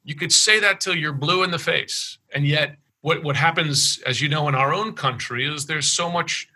You 0.04 0.16
could 0.16 0.34
say 0.34 0.60
that 0.60 0.82
till 0.82 0.96
you're 0.96 1.14
blue 1.14 1.44
in 1.44 1.52
the 1.52 1.60
face. 1.60 2.18
And 2.34 2.46
yet, 2.46 2.78
what, 3.02 3.24
what 3.24 3.36
happens, 3.36 4.00
as 4.06 4.22
you 4.22 4.30
know, 4.30 4.48
in 4.48 4.56
our 4.56 4.74
own 4.74 4.94
country 4.94 5.46
is 5.48 5.66
there's 5.66 5.88
so 5.88 6.10
much 6.10 6.48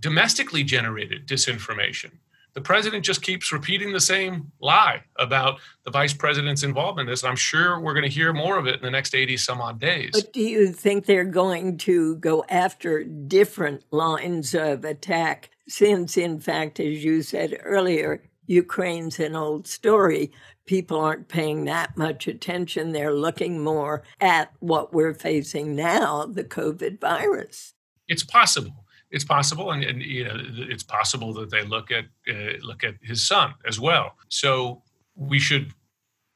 domestically 0.00 0.64
generated 0.64 1.26
disinformation. 1.26 2.12
The 2.54 2.60
president 2.60 3.04
just 3.04 3.22
keeps 3.22 3.50
repeating 3.50 3.92
the 3.92 4.00
same 4.00 4.52
lie 4.60 5.02
about 5.16 5.58
the 5.84 5.90
vice 5.90 6.12
president's 6.12 6.62
involvement 6.62 7.08
in 7.08 7.12
this. 7.12 7.22
And 7.22 7.30
I'm 7.30 7.36
sure 7.36 7.80
we're 7.80 7.94
going 7.94 8.04
to 8.04 8.10
hear 8.10 8.32
more 8.32 8.58
of 8.58 8.66
it 8.66 8.74
in 8.74 8.82
the 8.82 8.90
next 8.90 9.14
80 9.14 9.38
some 9.38 9.60
odd 9.60 9.80
days. 9.80 10.10
But 10.12 10.32
do 10.32 10.42
you 10.42 10.72
think 10.72 11.06
they're 11.06 11.24
going 11.24 11.78
to 11.78 12.16
go 12.16 12.44
after 12.48 13.04
different 13.04 13.84
lines 13.90 14.54
of 14.54 14.84
attack 14.84 15.50
since, 15.68 16.16
in 16.16 16.40
fact, 16.40 16.78
as 16.78 17.02
you 17.02 17.22
said 17.22 17.56
earlier, 17.62 18.22
Ukraine's 18.46 19.18
an 19.18 19.34
old 19.34 19.66
story. 19.66 20.32
People 20.66 21.00
aren't 21.00 21.28
paying 21.28 21.64
that 21.64 21.96
much 21.96 22.26
attention. 22.26 22.92
They're 22.92 23.14
looking 23.14 23.62
more 23.62 24.02
at 24.20 24.52
what 24.60 24.92
we're 24.92 25.14
facing 25.14 25.74
now 25.74 26.26
the 26.26 26.44
COVID 26.44 27.00
virus. 27.00 27.74
It's 28.08 28.24
possible. 28.24 28.81
It's 29.12 29.24
possible, 29.24 29.70
and, 29.70 29.84
and 29.84 30.02
you 30.02 30.24
know, 30.24 30.36
it's 30.72 30.82
possible 30.82 31.32
that 31.34 31.50
they 31.50 31.62
look 31.62 31.90
at 31.90 32.06
uh, 32.28 32.58
look 32.62 32.82
at 32.82 32.94
his 33.02 33.26
son 33.26 33.54
as 33.66 33.78
well. 33.78 34.16
So 34.28 34.82
we 35.14 35.38
should 35.38 35.72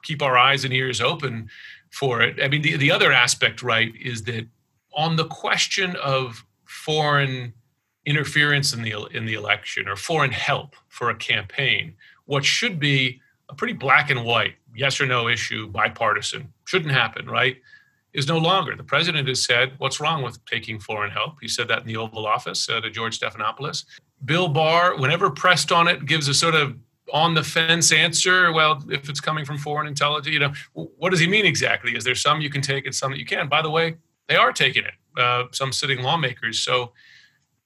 keep 0.02 0.22
our 0.22 0.36
eyes 0.36 0.64
and 0.64 0.72
ears 0.72 1.00
open 1.00 1.48
for 1.90 2.20
it. 2.20 2.38
I 2.40 2.48
mean, 2.48 2.62
the, 2.62 2.76
the 2.76 2.90
other 2.90 3.10
aspect, 3.12 3.62
right, 3.62 3.92
is 4.00 4.22
that 4.24 4.46
on 4.94 5.16
the 5.16 5.24
question 5.24 5.96
of 5.96 6.44
foreign 6.64 7.54
interference 8.04 8.72
in 8.72 8.82
the 8.82 8.92
in 9.06 9.24
the 9.26 9.34
election 9.34 9.88
or 9.88 9.96
foreign 9.96 10.30
help 10.30 10.76
for 10.88 11.10
a 11.10 11.16
campaign, 11.16 11.94
what 12.26 12.44
should 12.44 12.78
be 12.78 13.20
a 13.48 13.54
pretty 13.54 13.74
black 13.74 14.10
and 14.10 14.24
white 14.24 14.54
yes 14.74 15.00
or 15.00 15.06
no 15.06 15.28
issue, 15.28 15.66
bipartisan, 15.68 16.52
shouldn't 16.64 16.92
happen, 16.92 17.26
right? 17.26 17.56
Is 18.16 18.26
no 18.26 18.38
longer. 18.38 18.74
The 18.74 18.82
president 18.82 19.28
has 19.28 19.44
said, 19.44 19.74
"What's 19.76 20.00
wrong 20.00 20.22
with 20.22 20.42
taking 20.46 20.80
foreign 20.80 21.10
help?" 21.10 21.36
He 21.40 21.48
said 21.48 21.68
that 21.68 21.80
in 21.80 21.86
the 21.86 21.98
Oval 21.98 22.26
Office 22.26 22.68
uh, 22.68 22.80
to 22.80 22.90
George 22.90 23.20
Stephanopoulos. 23.20 23.84
Bill 24.24 24.48
Barr, 24.48 24.96
whenever 24.96 25.28
pressed 25.28 25.70
on 25.70 25.86
it, 25.86 26.06
gives 26.06 26.26
a 26.26 26.34
sort 26.34 26.54
of 26.54 26.76
on 27.12 27.34
the 27.34 27.42
fence 27.42 27.92
answer. 27.92 28.52
Well, 28.52 28.82
if 28.88 29.10
it's 29.10 29.20
coming 29.20 29.44
from 29.44 29.58
foreign 29.58 29.86
intelligence, 29.86 30.32
you 30.32 30.40
know, 30.40 30.52
what 30.72 31.10
does 31.10 31.20
he 31.20 31.26
mean 31.26 31.44
exactly? 31.44 31.94
Is 31.94 32.04
there 32.04 32.14
some 32.14 32.40
you 32.40 32.50
can 32.50 32.62
take 32.62 32.86
and 32.86 32.94
some 32.94 33.10
that 33.12 33.18
you 33.18 33.26
can? 33.26 33.48
By 33.48 33.60
the 33.60 33.70
way, 33.70 33.96
they 34.28 34.36
are 34.36 34.52
taking 34.52 34.84
it. 34.84 34.94
Uh, 35.16 35.44
some 35.52 35.72
sitting 35.72 36.02
lawmakers. 36.02 36.58
So 36.60 36.92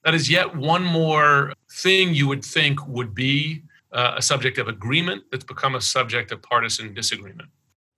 that 0.05 0.15
is 0.15 0.31
yet 0.31 0.57
one 0.57 0.85
more 0.85 1.53
thing 1.71 2.15
you 2.15 2.29
would 2.29 2.45
think 2.45 2.87
would 2.87 3.15
be 3.15 3.63
uh, 3.93 4.15
a 4.17 4.23
subject 4.23 4.59
of 4.59 4.69
agreement 4.69 5.25
that's 5.31 5.45
become 5.45 5.75
a 5.75 5.81
subject 5.81 6.33
of 6.33 6.43
partisan 6.43 6.95
disagreement. 6.95 7.49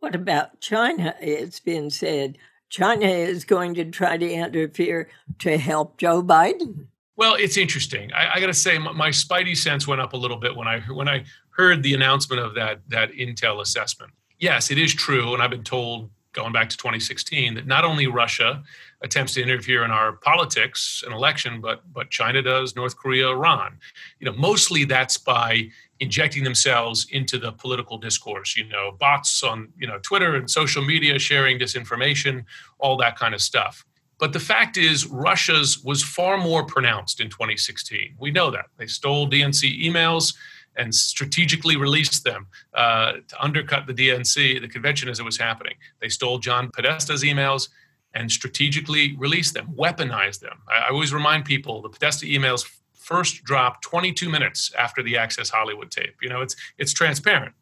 What 0.03 0.17
about 0.17 0.59
China? 0.59 1.15
It's 1.21 1.61
been 1.61 1.89
said 1.89 2.37
China 2.69 3.07
is 3.07 3.45
going 3.45 3.75
to 3.75 3.85
try 3.85 4.17
to 4.17 4.29
interfere 4.29 5.09
to 5.39 5.57
help 5.57 5.97
Joe 5.97 6.25
Biden. 6.25 6.87
Well, 7.15 7.37
it's 7.37 7.57
interesting. 7.57 8.13
I, 8.13 8.33
I 8.35 8.41
got 8.41 8.49
to 8.49 8.55
say, 8.55 8.79
my, 8.79 8.91
my, 8.91 9.11
spidey 9.11 9.57
sense 9.57 9.87
went 9.87 10.01
up 10.01 10.13
a 10.13 10.17
little 10.17 10.39
bit 10.39 10.57
when 10.57 10.67
I 10.67 10.81
when 10.81 11.09
I 11.09 11.23
heard 11.51 11.85
the 11.85 11.95
announcement 11.95 12.43
of 12.43 12.57
that 12.57 12.81
that 12.89 13.13
Intel 13.13 13.61
assessment. 13.61 14.11
Yes, 14.41 14.73
it 14.73 14.79
is 14.79 14.93
true, 14.93 15.35
and 15.35 15.43
I've 15.43 15.51
been 15.51 15.63
told 15.63 16.11
going 16.33 16.53
back 16.53 16.69
to 16.71 16.77
2016 16.77 17.55
that 17.55 17.67
not 17.67 17.85
only 17.85 18.07
Russia 18.07 18.63
attempts 19.03 19.35
to 19.35 19.43
interfere 19.43 19.85
in 19.85 19.91
our 19.91 20.13
politics 20.13 21.03
and 21.05 21.15
election, 21.15 21.61
but 21.61 21.83
but 21.93 22.11
China 22.11 22.43
does, 22.43 22.75
North 22.77 22.97
Korea, 22.97 23.29
Iran. 23.29 23.79
You 24.19 24.27
know, 24.27 24.37
mostly 24.37 24.85
that's 24.85 25.19
by 25.19 25.69
injecting 26.01 26.43
themselves 26.45 27.07
into 27.11 27.39
the 27.39 27.53
political 27.53 27.99
discourse. 27.99 28.57
You 28.57 28.65
know, 28.65 28.97
bots 28.99 29.43
on 29.43 29.69
you 29.79 29.87
know 29.87 29.99
Twitter 30.03 30.35
and 30.37 30.51
social 30.51 30.85
media 30.85 31.19
sharing 31.19 31.59
disinformation, 31.59 32.45
all 32.79 32.97
that 32.99 33.19
kind 33.19 33.35
of 33.35 33.43
stuff. 33.43 33.85
But 34.19 34.33
the 34.33 34.41
fact 34.41 34.77
is, 34.77 35.07
Russia's 35.07 35.83
was 35.83 36.03
far 36.03 36.39
more 36.39 36.65
pronounced 36.65 37.21
in 37.21 37.29
2016. 37.29 38.15
We 38.21 38.31
know 38.31 38.53
that 38.53 38.67
they 38.77 38.87
stole 38.87 39.29
DNC 39.29 39.85
emails 39.85 40.35
and 40.77 40.95
strategically 40.95 41.77
released 41.77 42.25
them 42.25 42.47
uh, 42.75 43.13
to 43.29 43.43
undercut 43.43 43.87
the 43.87 43.95
DNC, 43.95 44.61
the 44.61 44.69
convention 44.69 45.09
as 45.09 45.21
it 45.21 45.25
was 45.25 45.37
happening. 45.37 45.75
They 46.01 46.09
stole 46.09 46.39
John 46.39 46.71
Podesta's 46.71 47.23
emails 47.23 47.69
and 48.15 48.31
strategically 48.31 49.17
released 49.17 49.55
them, 49.55 49.69
weaponized 49.75 50.41
them. 50.41 50.59
I, 50.69 50.87
I 50.87 50.89
always 50.91 51.13
remind 51.13 51.45
people 51.45 51.83
the 51.83 51.89
Podesta 51.89 52.27
emails 52.27 52.67
first 52.95 53.43
dropped 53.45 53.83
22 53.85 54.29
minutes 54.29 54.73
after 54.79 55.03
the 55.03 55.17
Access 55.17 55.51
Hollywood 55.51 55.91
tape. 55.91 56.15
You 56.23 56.29
know, 56.29 56.41
it's 56.41 56.57
it's 56.79 56.93
transparent. 56.93 57.55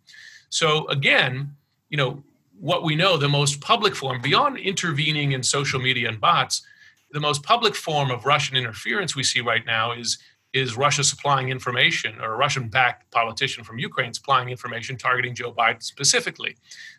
So 0.51 0.87
again, 0.88 1.57
you 1.88 1.96
know, 1.96 2.23
what 2.59 2.85
we 2.85 2.94
know, 2.94 3.16
the 3.16 3.29
most 3.29 3.61
public 3.61 3.94
form, 3.94 4.20
beyond 4.20 4.59
intervening 4.59 5.33
in 5.33 5.42
social 5.42 5.81
media 5.81 6.09
and 6.09 6.20
bots, 6.20 6.62
the 7.11 7.20
most 7.20 7.42
public 7.42 7.75
form 7.75 8.11
of 8.11 8.25
Russian 8.25 8.57
interference 8.57 9.16
we 9.16 9.23
see 9.23 9.40
right 9.40 9.64
now 9.64 9.92
is 9.92 10.18
is 10.53 10.77
Russia 10.77 11.05
supplying 11.05 11.49
information 11.49 12.21
or 12.21 12.35
a 12.35 12.37
Russian 12.37 12.69
backed 12.69 13.11
politician 13.11 13.63
from 13.65 13.79
Ukraine 13.79 14.13
supplying 14.13 14.49
information 14.49 14.97
targeting 14.97 15.35
Joe 15.35 15.53
Biden 15.53 15.83
specifically. 15.83 16.57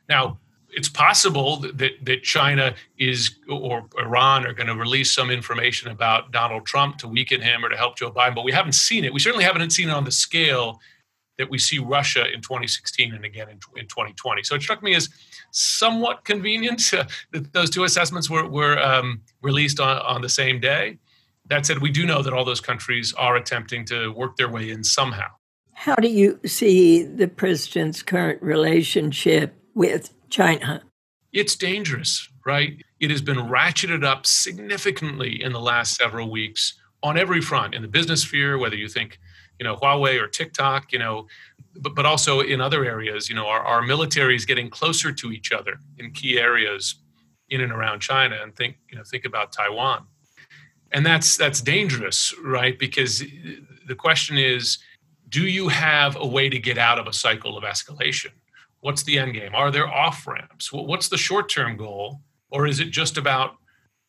Now, 0.08 0.40
it's 0.74 0.88
possible 0.88 1.58
that, 1.58 1.92
that 2.06 2.24
China 2.24 2.74
is 2.98 3.36
or 3.50 3.88
Iran 4.00 4.46
are 4.46 4.54
going 4.54 4.68
to 4.68 4.76
release 4.76 5.12
some 5.12 5.30
information 5.30 5.92
about 5.92 6.32
Donald 6.32 6.66
Trump 6.66 6.98
to 7.00 7.10
weaken 7.10 7.42
him 7.42 7.66
or 7.66 7.70
to 7.70 7.76
help 7.76 7.98
Joe 7.98 8.12
Biden, 8.12 8.36
but 8.36 8.46
we 8.46 8.54
haven't 8.54 8.74
seen 8.74 9.04
it. 9.04 9.14
We 9.14 9.20
certainly 9.20 9.44
haven't 9.44 9.70
seen 9.72 9.90
it 9.90 9.94
on 9.94 10.06
the 10.06 10.12
scale 10.12 10.80
that 11.38 11.50
we 11.50 11.58
see 11.58 11.80
Russia 11.80 12.32
in 12.32 12.42
2016 12.42 13.14
and 13.14 13.26
again 13.26 13.50
in, 13.50 13.60
in 13.76 13.88
2020. 13.88 14.44
So 14.44 14.56
it 14.56 14.62
struck 14.62 14.84
me 14.84 14.96
as 14.96 15.10
somewhat 15.52 16.24
convenient 16.24 16.94
uh, 16.94 17.06
that 17.32 17.52
those 17.52 17.70
two 17.70 17.84
assessments 17.84 18.30
were, 18.30 18.48
were 18.48 18.80
um, 18.80 19.22
released 19.42 19.80
on, 19.80 19.98
on 19.98 20.22
the 20.22 20.30
same 20.30 20.60
day. 20.60 21.00
That 21.52 21.66
said, 21.66 21.80
we 21.80 21.92
do 21.92 22.06
know 22.06 22.22
that 22.22 22.32
all 22.32 22.46
those 22.46 22.62
countries 22.62 23.14
are 23.16 23.36
attempting 23.36 23.84
to 23.88 24.14
work 24.14 24.38
their 24.38 24.48
way 24.48 24.70
in 24.70 24.86
somehow. 24.86 25.28
How 25.74 25.96
do 25.96 26.08
you 26.08 26.40
see 26.46 27.04
the 27.04 27.28
president's 27.28 28.02
current 28.02 28.42
relationship 28.42 29.54
with 29.74 30.14
China? 30.30 30.82
It's 31.34 31.58
dangerous, 31.58 32.30
right? 32.46 32.82
It 33.02 33.12
has 33.12 33.22
been 33.22 33.36
ratcheted 33.36 34.06
up 34.06 34.26
significantly 34.26 35.44
in 35.44 35.52
the 35.52 35.60
last 35.60 35.96
several 35.96 36.32
weeks 36.32 36.80
on 37.04 37.18
every 37.18 37.42
front 37.42 37.76
in 37.76 37.82
the 37.82 37.90
business 37.90 38.22
sphere, 38.22 38.58
whether 38.58 38.78
you 38.78 38.88
think 38.88 39.20
you 39.60 39.66
know 39.66 39.76
Huawei 39.76 40.22
or 40.22 40.28
TikTok, 40.28 40.94
you 40.94 41.00
know, 41.00 41.28
but, 41.76 41.96
but 41.96 42.06
also 42.06 42.40
in 42.40 42.62
other 42.62 42.86
areas, 42.86 43.28
you 43.28 43.36
know, 43.36 43.48
our, 43.48 43.60
our 43.60 43.82
military 43.82 44.38
is 44.38 44.46
getting 44.46 44.70
closer 44.70 45.12
to 45.12 45.34
each 45.34 45.52
other 45.52 45.80
in 45.98 46.12
key 46.12 46.40
areas 46.40 46.96
in 47.50 47.60
and 47.60 47.74
around 47.74 48.00
China, 48.00 48.38
and 48.42 48.56
think 48.56 48.78
you 48.90 48.98
know 48.98 49.04
think 49.04 49.26
about 49.26 49.52
Taiwan, 49.52 50.08
and 50.91 51.06
that's 51.06 51.38
that's 51.38 51.62
dangerous, 51.62 52.34
right? 52.43 52.77
Because 52.77 53.23
the 53.88 53.95
question 53.95 54.38
is, 54.38 54.80
do 55.30 55.47
you 55.47 55.69
have 55.69 56.15
a 56.19 56.27
way 56.27 56.49
to 56.49 56.60
get 56.60 56.77
out 56.77 56.99
of 56.99 57.08
a 57.08 57.13
cycle 57.13 57.58
of 57.58 57.63
escalation? 57.63 58.32
What's 58.82 59.04
the 59.04 59.19
end 59.19 59.34
game? 59.34 59.54
Are 59.54 59.71
there 59.71 59.88
off 59.88 60.27
ramps? 60.27 60.71
What's 60.73 61.08
the 61.08 61.17
short 61.17 61.49
term 61.49 61.77
goal, 61.77 62.21
or 62.49 62.67
is 62.67 62.80
it 62.80 62.91
just 62.91 63.17
about 63.17 63.56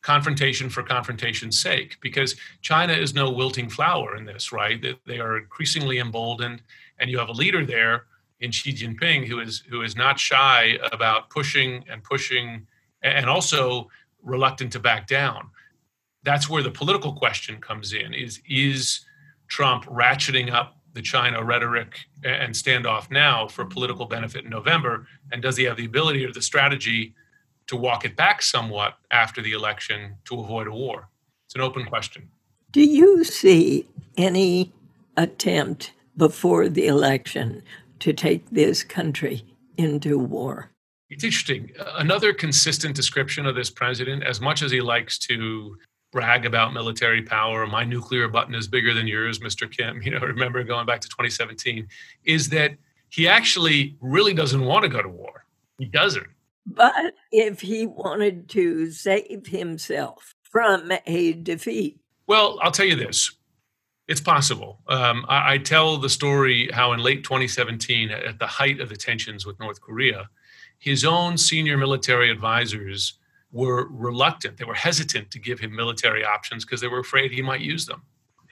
confrontation 0.01 0.69
for 0.69 0.83
confrontation's 0.83 1.59
sake 1.59 1.97
because 2.01 2.35
China 2.61 2.91
is 2.91 3.15
no 3.15 3.31
wilting 3.31 3.69
flower 3.69 4.17
in 4.17 4.25
this, 4.25 4.51
right? 4.51 4.83
They, 5.05 5.19
are 5.19 5.37
increasingly 5.37 5.99
emboldened, 5.99 6.61
and 6.99 7.09
you 7.09 7.17
have 7.19 7.29
a 7.29 7.33
leader 7.33 7.65
there 7.65 8.05
in 8.41 8.51
Xi 8.51 8.73
Jinping 8.73 9.25
who 9.25 9.39
is 9.39 9.63
who 9.69 9.81
is 9.81 9.95
not 9.95 10.19
shy 10.19 10.77
about 10.91 11.29
pushing 11.29 11.85
and 11.89 12.03
pushing, 12.03 12.67
and 13.01 13.27
also 13.27 13.89
reluctant 14.21 14.73
to 14.73 14.79
back 14.79 15.07
down. 15.07 15.49
That's 16.23 16.49
where 16.49 16.63
the 16.63 16.71
political 16.71 17.13
question 17.13 17.59
comes 17.59 17.93
in: 17.93 18.13
is 18.13 18.41
is 18.49 19.01
Trump 19.47 19.85
ratcheting 19.85 20.51
up 20.51 20.77
the 20.93 21.01
China 21.01 21.43
rhetoric 21.43 21.97
and 22.23 22.53
standoff 22.53 23.09
now 23.09 23.47
for 23.47 23.65
political 23.65 24.05
benefit 24.05 24.43
in 24.43 24.49
November, 24.49 25.07
and 25.31 25.41
does 25.41 25.57
he 25.57 25.63
have 25.63 25.77
the 25.77 25.85
ability 25.85 26.23
or 26.25 26.31
the 26.31 26.41
strategy? 26.41 27.13
to 27.67 27.75
walk 27.75 28.05
it 28.05 28.15
back 28.15 28.41
somewhat 28.41 28.97
after 29.11 29.41
the 29.41 29.51
election 29.51 30.15
to 30.25 30.39
avoid 30.39 30.67
a 30.67 30.71
war? 30.71 31.09
It's 31.45 31.55
an 31.55 31.61
open 31.61 31.85
question. 31.85 32.29
Do 32.71 32.81
you 32.81 33.23
see 33.23 33.85
any 34.17 34.71
attempt 35.15 35.93
before 36.17 36.69
the 36.69 36.87
election 36.87 37.63
to 37.99 38.13
take 38.13 38.49
this 38.49 38.83
country 38.83 39.43
into 39.77 40.17
war? 40.17 40.69
It's 41.09 41.23
interesting. 41.23 41.71
Another 41.95 42.33
consistent 42.33 42.95
description 42.95 43.45
of 43.45 43.55
this 43.55 43.69
president, 43.69 44.23
as 44.23 44.41
much 44.41 44.63
as 44.63 44.71
he 44.71 44.81
likes 44.81 45.19
to 45.19 45.77
brag 46.13 46.45
about 46.45 46.73
military 46.73 47.21
power, 47.21 47.67
my 47.67 47.83
nuclear 47.83 48.29
button 48.29 48.55
is 48.55 48.67
bigger 48.67 48.93
than 48.93 49.07
yours, 49.07 49.39
Mr. 49.39 49.69
Kim, 49.69 50.01
you 50.01 50.11
know, 50.11 50.19
remember 50.21 50.63
going 50.63 50.85
back 50.85 51.01
to 51.01 51.09
2017, 51.09 51.87
is 52.23 52.47
that 52.49 52.75
he 53.09 53.27
actually 53.27 53.97
really 53.99 54.33
doesn't 54.33 54.63
want 54.63 54.83
to 54.83 54.89
go 54.89 55.01
to 55.01 55.09
war. 55.09 55.45
He 55.77 55.85
doesn't. 55.85 56.27
But 56.65 57.15
if 57.31 57.59
he 57.59 57.87
wanted 57.87 58.47
to 58.49 58.91
save 58.91 59.47
himself 59.47 60.35
from 60.43 60.91
a 61.05 61.33
defeat. 61.33 61.99
Well, 62.27 62.57
I'll 62.61 62.71
tell 62.71 62.85
you 62.85 62.95
this 62.95 63.35
it's 64.07 64.21
possible. 64.21 64.79
Um, 64.87 65.25
I, 65.29 65.53
I, 65.53 65.57
tell 65.57 65.97
the 65.97 66.09
story 66.09 66.69
how 66.73 66.91
in 66.91 66.99
late 66.99 67.23
2017, 67.23 68.11
at 68.11 68.37
the 68.37 68.45
height 68.45 68.81
of 68.81 68.89
the 68.89 68.97
tensions 68.97 69.45
with 69.45 69.59
North 69.61 69.79
Korea, 69.79 70.29
his 70.77 71.05
own 71.05 71.37
senior 71.37 71.77
military 71.77 72.29
advisors 72.29 73.13
were 73.53 73.87
reluctant, 73.89 74.57
they 74.57 74.65
were 74.65 74.73
hesitant 74.73 75.31
to 75.31 75.39
give 75.39 75.59
him 75.59 75.73
military 75.73 76.25
options 76.25 76.65
because 76.65 76.81
they 76.81 76.87
were 76.87 76.99
afraid 76.99 77.31
he 77.31 77.41
might 77.41 77.61
use 77.61 77.85
them. 77.85 78.01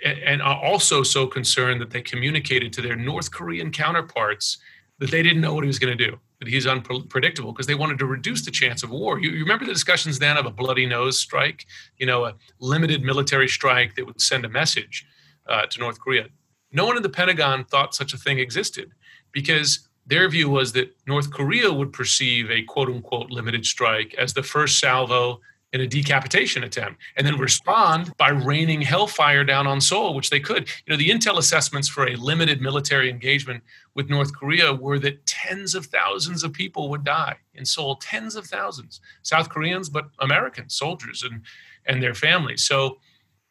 And, 0.03 0.41
are 0.41 0.59
also 0.63 1.03
so 1.03 1.27
concerned 1.27 1.79
that 1.81 1.91
they 1.91 2.01
communicated 2.01 2.73
to 2.73 2.81
their 2.81 2.95
North 2.95 3.31
Korean 3.31 3.71
counterparts 3.71 4.57
that 4.97 5.11
they 5.11 5.21
didn't 5.21 5.41
know 5.41 5.53
what 5.53 5.63
he 5.63 5.67
was 5.67 5.77
going 5.77 5.95
to 5.95 6.09
do 6.09 6.17
that 6.41 6.47
he's 6.47 6.65
unpredictable 6.65 7.51
because 7.51 7.67
they 7.67 7.75
wanted 7.75 7.99
to 7.99 8.07
reduce 8.07 8.43
the 8.43 8.49
chance 8.49 8.81
of 8.81 8.89
war. 8.89 9.19
You, 9.19 9.29
you, 9.29 9.41
remember 9.41 9.63
the 9.63 9.73
discussions 9.73 10.17
then 10.17 10.37
of 10.37 10.47
a 10.47 10.49
bloody 10.49 10.87
nose 10.87 11.19
strike, 11.19 11.67
you 11.97 12.07
know, 12.07 12.25
a 12.25 12.35
limited 12.59 13.03
military 13.03 13.47
strike 13.47 13.93
that 13.93 14.07
would 14.07 14.19
send 14.19 14.43
a 14.43 14.49
message 14.49 15.05
uh, 15.47 15.67
to 15.67 15.79
North 15.79 15.99
Korea. 15.99 16.29
No 16.71 16.87
one 16.87 16.97
in 16.97 17.03
the 17.03 17.09
Pentagon 17.09 17.63
thought 17.63 17.93
such 17.93 18.13
a 18.13 18.17
thing 18.17 18.39
existed 18.39 18.91
because 19.31 19.87
their 20.05 20.27
view 20.29 20.49
was 20.49 20.73
that 20.73 20.95
North 21.07 21.31
Korea 21.31 21.71
would 21.71 21.93
perceive 21.93 22.49
a 22.49 22.63
quote 22.63 22.89
unquote 22.89 23.31
limited 23.31 23.65
strike 23.65 24.13
as 24.15 24.33
the 24.33 24.43
first 24.43 24.79
salvo 24.79 25.39
in 25.73 25.81
a 25.81 25.87
decapitation 25.87 26.63
attempt 26.63 26.99
and 27.15 27.25
then 27.25 27.37
respond 27.37 28.11
by 28.17 28.29
raining 28.29 28.81
hellfire 28.81 29.43
down 29.43 29.67
on 29.67 29.79
Seoul, 29.79 30.13
which 30.13 30.29
they 30.29 30.39
could. 30.39 30.67
You 30.85 30.91
know, 30.91 30.97
the 30.97 31.09
intel 31.09 31.37
assessments 31.37 31.87
for 31.87 32.07
a 32.07 32.15
limited 32.15 32.61
military 32.61 33.09
engagement 33.09 33.63
with 33.95 34.09
North 34.09 34.35
Korea 34.35 34.73
were 34.73 34.99
that 34.99 35.25
tens 35.25 35.73
of 35.73 35.85
thousands 35.85 36.43
of 36.43 36.51
people 36.51 36.89
would 36.89 37.05
die 37.05 37.37
in 37.53 37.65
Seoul, 37.65 37.95
tens 37.95 38.35
of 38.35 38.47
thousands, 38.47 38.99
South 39.23 39.49
Koreans, 39.49 39.89
but 39.89 40.09
American 40.19 40.69
soldiers 40.69 41.23
and, 41.23 41.41
and 41.85 42.03
their 42.03 42.15
families. 42.15 42.65
So, 42.65 42.97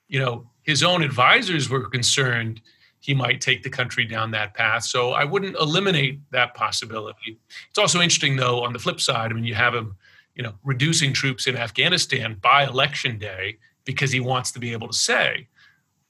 you 0.08 0.18
know, 0.18 0.50
his 0.62 0.82
own 0.82 1.02
advisors 1.02 1.70
were 1.70 1.88
concerned 1.88 2.60
he 3.00 3.14
might 3.14 3.40
take 3.40 3.62
the 3.62 3.70
country 3.70 4.04
down 4.04 4.30
that 4.30 4.54
path. 4.54 4.84
So 4.84 5.10
I 5.10 5.24
wouldn't 5.24 5.56
eliminate 5.56 6.20
that 6.30 6.54
possibility. 6.54 7.38
It's 7.68 7.78
also 7.78 8.00
interesting, 8.00 8.36
though, 8.36 8.62
on 8.62 8.72
the 8.72 8.78
flip 8.78 9.00
side, 9.00 9.30
I 9.30 9.34
mean, 9.34 9.44
you 9.44 9.54
have 9.54 9.74
him 9.74 9.96
you 10.34 10.42
know, 10.42 10.54
reducing 10.64 11.12
troops 11.12 11.46
in 11.46 11.56
Afghanistan 11.56 12.36
by 12.40 12.64
election 12.64 13.18
day 13.18 13.58
because 13.84 14.12
he 14.12 14.20
wants 14.20 14.52
to 14.52 14.58
be 14.58 14.72
able 14.72 14.88
to 14.88 14.96
say, 14.96 15.48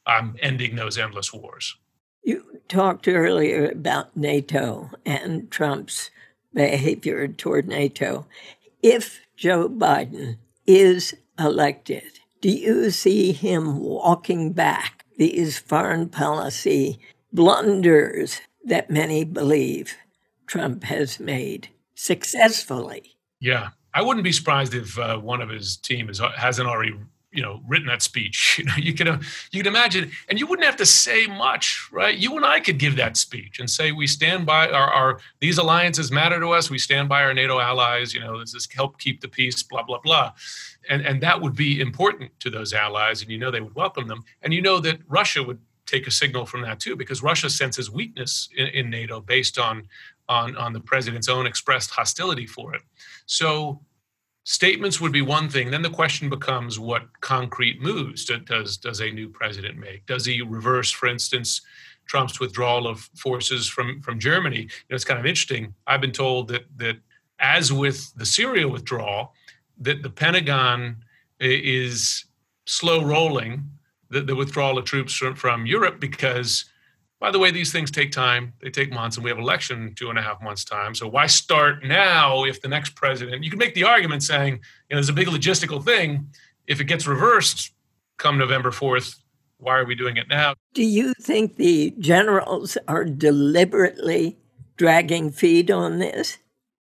I'm 0.07 0.37
ending 0.41 0.77
those 0.77 0.99
endless 0.99 1.33
wars. 1.33 1.77
You 2.23 2.61
talked 2.69 3.09
earlier 3.09 3.71
about 3.71 4.17
NATO 4.17 4.91
and 5.07 5.51
Trump's 5.51 6.11
behavior 6.53 7.27
toward 7.29 7.67
NATO. 7.67 8.27
If 8.83 9.21
Joe 9.37 9.69
Biden 9.69 10.37
is 10.67 11.17
elected, 11.39 12.21
do 12.41 12.51
you 12.51 12.91
see 12.91 13.33
him 13.33 13.81
walking 13.81 14.53
back 14.53 15.00
these 15.21 15.59
foreign 15.59 16.09
policy 16.09 16.99
blunders 17.31 18.41
that 18.65 18.89
many 18.89 19.23
believe 19.23 19.95
Trump 20.47 20.83
has 20.85 21.21
made 21.21 21.69
successfully? 21.95 23.17
Yeah, 23.39 23.69
I 23.93 24.01
wouldn't 24.01 24.25
be 24.25 24.33
surprised 24.33 24.73
if 24.73 24.99
uh, 24.99 25.19
one 25.19 25.43
of 25.43 25.51
his 25.51 25.77
team 25.77 26.09
is, 26.09 26.23
hasn't 26.37 26.67
already, 26.67 26.95
you 27.33 27.43
know, 27.43 27.63
written 27.67 27.87
that 27.87 28.03
speech. 28.03 28.49
You 28.61 28.67
know, 28.67 28.75
you 28.77 28.93
can 28.93 29.09
uh, 29.09 29.21
you 29.53 29.63
can 29.63 29.69
imagine, 29.73 30.11
and 30.29 30.39
you 30.39 30.47
wouldn't 30.47 30.67
have 30.67 30.77
to 30.77 30.87
say 30.87 31.27
much, 31.27 31.89
right? 31.91 32.17
You 32.17 32.37
and 32.37 32.45
I 32.45 32.61
could 32.61 32.79
give 32.79 32.97
that 32.97 33.17
speech 33.17 33.59
and 33.59 33.71
say 33.71 33.91
we 33.91 34.07
stand 34.07 34.45
by 34.45 34.69
our, 34.69 34.91
our 34.91 35.21
these 35.39 35.57
alliances 35.57 36.13
matter 36.13 36.39
to 36.39 36.51
us. 36.51 36.69
We 36.69 36.79
stand 36.79 37.09
by 37.09 37.23
our 37.23 37.33
NATO 37.33 37.59
allies. 37.59 38.13
You 38.13 38.21
know, 38.21 38.39
this 38.39 38.55
is 38.55 38.69
help 38.71 38.99
keep 38.99 39.23
the 39.23 39.29
peace. 39.29 39.63
Blah 39.63 39.85
blah 39.85 40.01
blah, 40.01 40.33
and 40.91 41.01
and 41.07 41.23
that 41.23 41.41
would 41.41 41.57
be 41.57 41.81
important 41.81 42.39
to 42.41 42.51
those 42.51 42.75
allies, 42.75 43.23
and 43.23 43.31
you 43.31 43.39
know 43.39 43.51
they 43.51 43.63
would 43.63 43.75
welcome 43.75 44.09
them, 44.09 44.25
and 44.43 44.53
you 44.53 44.61
know 44.61 44.79
that 44.81 44.99
Russia 45.09 45.43
would 45.43 45.61
take 45.87 46.07
a 46.07 46.11
signal 46.11 46.45
from 46.45 46.61
that 46.63 46.81
too, 46.81 46.97
because 46.97 47.23
Russia 47.23 47.49
senses 47.49 47.91
weakness 47.91 48.51
in, 48.57 48.67
in 48.67 48.91
NATO 48.91 49.21
based 49.21 49.59
on 49.59 49.89
on 50.29 50.55
on 50.57 50.73
the 50.75 50.81
president's 50.81 51.29
own 51.29 51.47
expressed 51.47 51.91
hostility 51.91 52.47
for 52.47 52.75
it. 52.75 52.83
So 53.25 53.81
statements 54.51 55.01
would 55.01 55.13
be 55.13 55.23
one 55.23 55.49
thing. 55.49 55.71
Then 55.71 55.83
the 55.83 55.91
question 55.91 56.29
becomes 56.29 56.77
what 56.77 57.21
concrete 57.21 57.81
moves 57.81 58.25
does 58.25 58.77
does 58.77 59.01
a 59.01 59.11
new 59.13 59.29
president 59.29 59.79
make? 59.79 60.07
Does 60.07 60.27
he 60.27 60.43
reverse, 60.43 60.91
for 60.91 61.07
instance, 61.07 61.61
Trump's 62.07 62.41
withdrawal 62.41 62.89
of 62.89 63.09
forces 63.15 63.69
from 63.69 64.03
from 64.03 64.19
Germany? 64.19 64.63
You 64.63 64.89
know, 64.91 64.97
it's 64.97 65.05
kind 65.05 65.21
of 65.21 65.27
interesting. 65.27 65.73
I've 65.87 66.01
been 66.01 66.11
told 66.11 66.49
that 66.49 66.65
that 66.79 66.97
as 67.39 67.73
with 67.73 68.13
the 68.17 68.27
Syria 68.27 68.67
withdrawal, 68.67 69.35
that 69.79 70.03
the 70.03 70.11
Pentagon 70.11 70.97
is 71.39 72.25
slow 72.67 73.05
rolling 73.05 73.71
the, 74.11 74.21
the 74.21 74.35
withdrawal 74.35 74.79
of 74.79 74.85
troops 74.85 75.15
from, 75.15 75.37
from 75.37 75.65
Europe 75.65 76.01
because 76.01 76.65
by 77.21 77.31
the 77.31 77.39
way, 77.39 77.51
these 77.51 77.71
things 77.71 77.91
take 77.91 78.13
time. 78.13 78.55
They 78.63 78.71
take 78.71 78.91
months, 78.91 79.17
and 79.17 79.25
we 79.25 79.31
have 79.31 79.39
election 79.39 79.89
in 79.89 79.95
two 79.95 80.09
and 80.09 80.19
a 80.19 80.23
half 80.23 80.41
months' 80.43 80.65
time. 80.65 80.95
So 80.95 81.07
why 81.07 81.27
start 81.27 81.85
now 81.85 82.45
if 82.45 82.63
the 82.63 82.69
next 82.69 82.95
president? 82.97 83.45
You 83.45 83.51
can 83.51 83.59
make 83.59 83.75
the 83.75 83.85
argument 83.85 84.23
saying, 84.23 84.55
you 84.55 84.95
know, 84.95 84.97
there's 84.97 85.11
a 85.11 85.13
big 85.13 85.29
logistical 85.29 85.85
thing. 85.85 86.29
If 86.67 86.81
it 86.81 86.85
gets 86.85 87.07
reversed 87.07 87.73
come 88.17 88.39
November 88.39 88.71
4th, 88.71 89.17
why 89.59 89.77
are 89.77 89.85
we 89.85 89.95
doing 89.95 90.17
it 90.17 90.29
now? 90.29 90.55
Do 90.73 90.83
you 90.83 91.13
think 91.21 91.57
the 91.57 91.95
generals 91.99 92.79
are 92.89 93.05
deliberately 93.05 94.39
dragging 94.79 95.31
feet 95.31 95.71
on 95.71 95.99
this? 95.99 96.39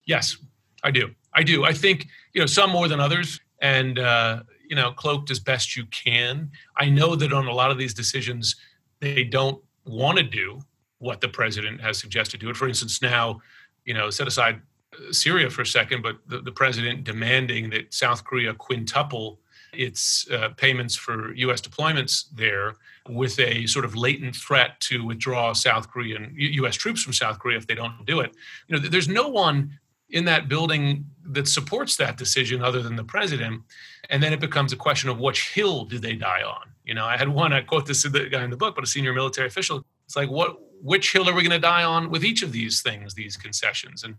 Yes, 0.04 0.36
I 0.82 0.90
do. 0.90 1.14
I 1.32 1.44
do. 1.44 1.64
I 1.64 1.72
think 1.72 2.08
you 2.32 2.40
know 2.40 2.46
some 2.46 2.70
more 2.70 2.88
than 2.88 2.98
others, 2.98 3.40
and 3.60 4.00
uh, 4.00 4.42
you 4.68 4.74
know, 4.74 4.90
cloaked 4.90 5.30
as 5.30 5.38
best 5.38 5.76
you 5.76 5.86
can. 5.86 6.50
I 6.76 6.90
know 6.90 7.14
that 7.14 7.32
on 7.32 7.46
a 7.46 7.52
lot 7.52 7.70
of 7.70 7.78
these 7.78 7.94
decisions, 7.94 8.56
they 9.00 9.22
don't 9.22 9.62
want 9.84 10.18
to 10.18 10.24
do 10.24 10.60
what 10.98 11.20
the 11.20 11.28
president 11.28 11.80
has 11.80 11.98
suggested 11.98 12.40
do 12.40 12.50
it. 12.50 12.56
For 12.56 12.68
instance, 12.68 13.02
now, 13.02 13.40
you 13.84 13.94
know, 13.94 14.10
set 14.10 14.26
aside 14.26 14.60
uh, 14.94 15.12
Syria 15.12 15.50
for 15.50 15.62
a 15.62 15.66
second, 15.66 16.02
but 16.02 16.16
the, 16.26 16.40
the 16.40 16.52
president 16.52 17.04
demanding 17.04 17.70
that 17.70 17.92
South 17.92 18.24
Korea 18.24 18.54
quintuple 18.54 19.40
its 19.72 20.28
uh, 20.30 20.50
payments 20.56 20.94
for 20.94 21.34
U.S. 21.34 21.60
deployments 21.60 22.26
there 22.32 22.74
with 23.08 23.38
a 23.40 23.66
sort 23.66 23.84
of 23.84 23.96
latent 23.96 24.36
threat 24.36 24.78
to 24.80 25.04
withdraw 25.04 25.52
South 25.52 25.90
Korean 25.90 26.32
U.S. 26.36 26.76
troops 26.76 27.02
from 27.02 27.12
South 27.12 27.38
Korea 27.38 27.58
if 27.58 27.66
they 27.66 27.74
don't 27.74 28.06
do 28.06 28.20
it. 28.20 28.34
You 28.68 28.76
know, 28.76 28.88
there's 28.88 29.08
no 29.08 29.28
one 29.28 29.78
in 30.10 30.24
that 30.26 30.48
building 30.48 31.04
that 31.24 31.48
supports 31.48 31.96
that 31.96 32.16
decision 32.16 32.62
other 32.62 32.82
than 32.82 32.96
the 32.96 33.04
president. 33.04 33.62
And 34.10 34.22
then 34.22 34.32
it 34.32 34.40
becomes 34.40 34.72
a 34.72 34.76
question 34.76 35.10
of 35.10 35.18
which 35.18 35.50
hill 35.50 35.84
do 35.84 35.98
they 35.98 36.14
die 36.14 36.42
on? 36.42 36.73
You 36.84 36.94
know, 36.94 37.06
I 37.06 37.16
had 37.16 37.28
one, 37.28 37.52
I 37.52 37.62
quote 37.62 37.86
this 37.86 38.02
the 38.02 38.28
guy 38.28 38.44
in 38.44 38.50
the 38.50 38.56
book, 38.56 38.74
but 38.74 38.84
a 38.84 38.86
senior 38.86 39.12
military 39.12 39.48
official. 39.48 39.84
It's 40.06 40.16
like, 40.16 40.30
what, 40.30 40.58
which 40.82 41.12
hill 41.12 41.28
are 41.28 41.34
we 41.34 41.42
going 41.42 41.50
to 41.50 41.58
die 41.58 41.82
on 41.82 42.10
with 42.10 42.24
each 42.24 42.42
of 42.42 42.52
these 42.52 42.82
things, 42.82 43.14
these 43.14 43.36
concessions? 43.36 44.04
And, 44.04 44.16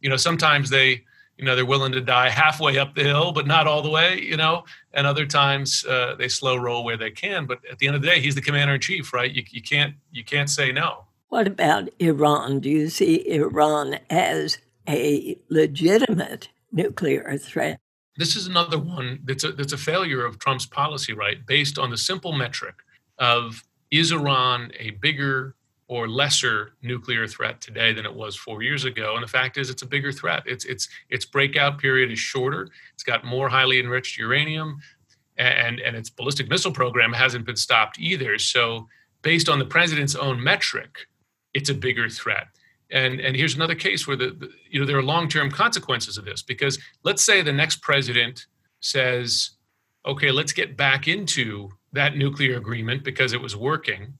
you 0.00 0.10
know, 0.10 0.16
sometimes 0.16 0.68
they, 0.68 1.04
you 1.38 1.44
know, 1.44 1.54
they're 1.54 1.64
willing 1.64 1.92
to 1.92 2.00
die 2.00 2.28
halfway 2.28 2.76
up 2.76 2.94
the 2.94 3.04
hill, 3.04 3.30
but 3.32 3.46
not 3.46 3.68
all 3.68 3.82
the 3.82 3.88
way, 3.88 4.20
you 4.20 4.36
know, 4.36 4.64
and 4.92 5.06
other 5.06 5.26
times 5.26 5.84
uh, 5.86 6.16
they 6.16 6.28
slow 6.28 6.56
roll 6.56 6.84
where 6.84 6.96
they 6.96 7.10
can. 7.10 7.46
But 7.46 7.60
at 7.70 7.78
the 7.78 7.86
end 7.86 7.96
of 7.96 8.02
the 8.02 8.08
day, 8.08 8.20
he's 8.20 8.34
the 8.34 8.42
commander 8.42 8.74
in 8.74 8.80
chief, 8.80 9.12
right? 9.12 9.30
You, 9.30 9.44
you 9.50 9.62
can't, 9.62 9.94
you 10.10 10.24
can't 10.24 10.50
say 10.50 10.72
no. 10.72 11.04
What 11.28 11.46
about 11.46 11.88
Iran? 11.98 12.60
Do 12.60 12.68
you 12.68 12.90
see 12.90 13.26
Iran 13.30 14.00
as 14.10 14.58
a 14.88 15.38
legitimate 15.48 16.50
nuclear 16.72 17.38
threat? 17.38 17.78
This 18.16 18.36
is 18.36 18.46
another 18.46 18.78
one 18.78 19.20
that's 19.24 19.44
a, 19.44 19.52
that's 19.52 19.72
a 19.72 19.78
failure 19.78 20.24
of 20.24 20.38
Trump's 20.38 20.66
policy, 20.66 21.12
right? 21.12 21.44
Based 21.46 21.78
on 21.78 21.90
the 21.90 21.96
simple 21.96 22.32
metric 22.32 22.74
of 23.18 23.62
is 23.90 24.12
Iran 24.12 24.72
a 24.78 24.90
bigger 24.90 25.54
or 25.88 26.08
lesser 26.08 26.72
nuclear 26.82 27.26
threat 27.26 27.60
today 27.60 27.92
than 27.92 28.06
it 28.06 28.14
was 28.14 28.34
four 28.34 28.62
years 28.62 28.84
ago? 28.84 29.14
And 29.14 29.22
the 29.22 29.28
fact 29.28 29.58
is, 29.58 29.68
it's 29.68 29.82
a 29.82 29.86
bigger 29.86 30.12
threat. 30.12 30.42
Its 30.46 30.64
its 30.64 30.88
its 31.10 31.24
breakout 31.24 31.78
period 31.78 32.10
is 32.10 32.18
shorter. 32.18 32.68
It's 32.94 33.02
got 33.02 33.24
more 33.24 33.48
highly 33.48 33.78
enriched 33.78 34.18
uranium, 34.18 34.80
and 35.36 35.80
and 35.80 35.96
its 35.96 36.10
ballistic 36.10 36.48
missile 36.48 36.72
program 36.72 37.12
hasn't 37.12 37.44
been 37.44 37.56
stopped 37.56 37.98
either. 37.98 38.38
So, 38.38 38.88
based 39.22 39.48
on 39.48 39.58
the 39.58 39.66
president's 39.66 40.14
own 40.14 40.42
metric, 40.42 41.08
it's 41.52 41.68
a 41.68 41.74
bigger 41.74 42.08
threat. 42.08 42.46
And, 42.92 43.20
and 43.20 43.34
here's 43.34 43.54
another 43.54 43.74
case 43.74 44.06
where 44.06 44.16
the, 44.16 44.30
the 44.30 44.50
you 44.70 44.78
know 44.78 44.86
there 44.86 44.98
are 44.98 45.02
long-term 45.02 45.50
consequences 45.50 46.18
of 46.18 46.24
this 46.24 46.42
because 46.42 46.78
let's 47.02 47.24
say 47.24 47.42
the 47.42 47.52
next 47.52 47.80
president 47.80 48.46
says, 48.80 49.50
okay, 50.06 50.30
let's 50.30 50.52
get 50.52 50.76
back 50.76 51.08
into 51.08 51.70
that 51.92 52.16
nuclear 52.16 52.56
agreement 52.56 53.02
because 53.02 53.32
it 53.32 53.40
was 53.40 53.56
working. 53.56 54.18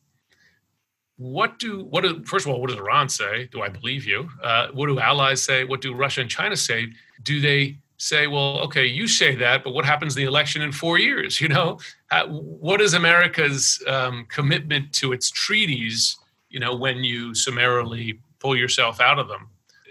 What 1.17 1.59
do 1.59 1.85
what 1.85 2.03
do 2.03 2.25
first 2.25 2.47
of 2.47 2.53
all 2.53 2.61
what 2.61 2.71
does 2.71 2.79
Iran 2.79 3.09
say? 3.09 3.47
Do 3.53 3.63
I 3.63 3.69
believe 3.69 4.07
you? 4.07 4.29
Uh, 4.43 4.69
what 4.73 4.87
do 4.87 4.99
allies 4.99 5.43
say? 5.43 5.65
What 5.65 5.81
do 5.81 5.95
Russia 5.95 6.23
and 6.23 6.31
China 6.31 6.57
say? 6.57 6.89
Do 7.23 7.41
they 7.41 7.79
say, 7.99 8.27
well, 8.27 8.59
okay, 8.59 8.85
you 8.85 9.07
say 9.07 9.37
that, 9.37 9.63
but 9.63 9.75
what 9.75 9.85
happens 9.85 10.17
in 10.17 10.23
the 10.23 10.29
election 10.29 10.61
in 10.63 10.73
four 10.73 10.99
years? 10.99 11.41
You 11.41 11.49
know, 11.49 11.79
what 12.27 12.81
is 12.81 12.95
America's 12.95 13.83
um, 13.87 14.27
commitment 14.29 14.93
to 14.95 15.13
its 15.13 15.31
treaties? 15.31 16.17
You 16.49 16.61
know, 16.61 16.75
when 16.75 17.05
you 17.05 17.35
summarily 17.35 18.19
pull 18.43 18.57
yourself 18.57 19.01
out 19.01 19.19
of 19.19 19.29
them 19.29 19.49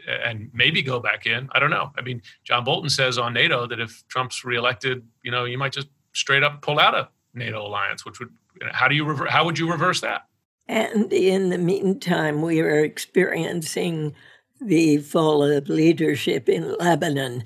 and 0.08 0.50
maybe 0.54 0.82
go 0.82 1.00
back 1.00 1.26
in. 1.26 1.50
I 1.54 1.60
don't 1.60 1.70
know. 1.70 1.92
I 1.98 2.02
mean, 2.02 2.22
John 2.44 2.64
Bolton 2.64 2.90
says 2.90 3.18
on 3.18 3.34
NATO 3.34 3.66
that 3.68 3.80
if 3.80 4.04
Trump's 4.10 4.44
reelected, 4.44 5.08
you 5.24 5.32
know, 5.32 5.46
you 5.46 5.58
might 5.58 5.72
just 5.72 5.88
straight 6.14 6.44
up 6.44 6.62
pull 6.62 6.80
out 6.80 6.94
of 6.94 7.08
NATO 7.34 7.66
alliance, 7.66 8.06
which 8.06 8.20
would 8.20 8.30
how 8.72 8.88
do 8.88 8.96
you 8.96 9.06
rever- 9.06 9.28
how 9.28 9.46
would 9.46 9.58
you 9.58 9.72
reverse 9.72 10.02
that? 10.02 10.28
And 10.68 11.12
in 11.12 11.50
the 11.50 11.58
meantime, 11.58 12.42
we 12.42 12.62
are 12.62 12.84
experiencing 12.84 14.14
the 14.60 14.98
fall 14.98 15.44
of 15.44 15.70
leadership 15.70 16.48
in 16.48 16.76
Lebanon. 16.78 17.44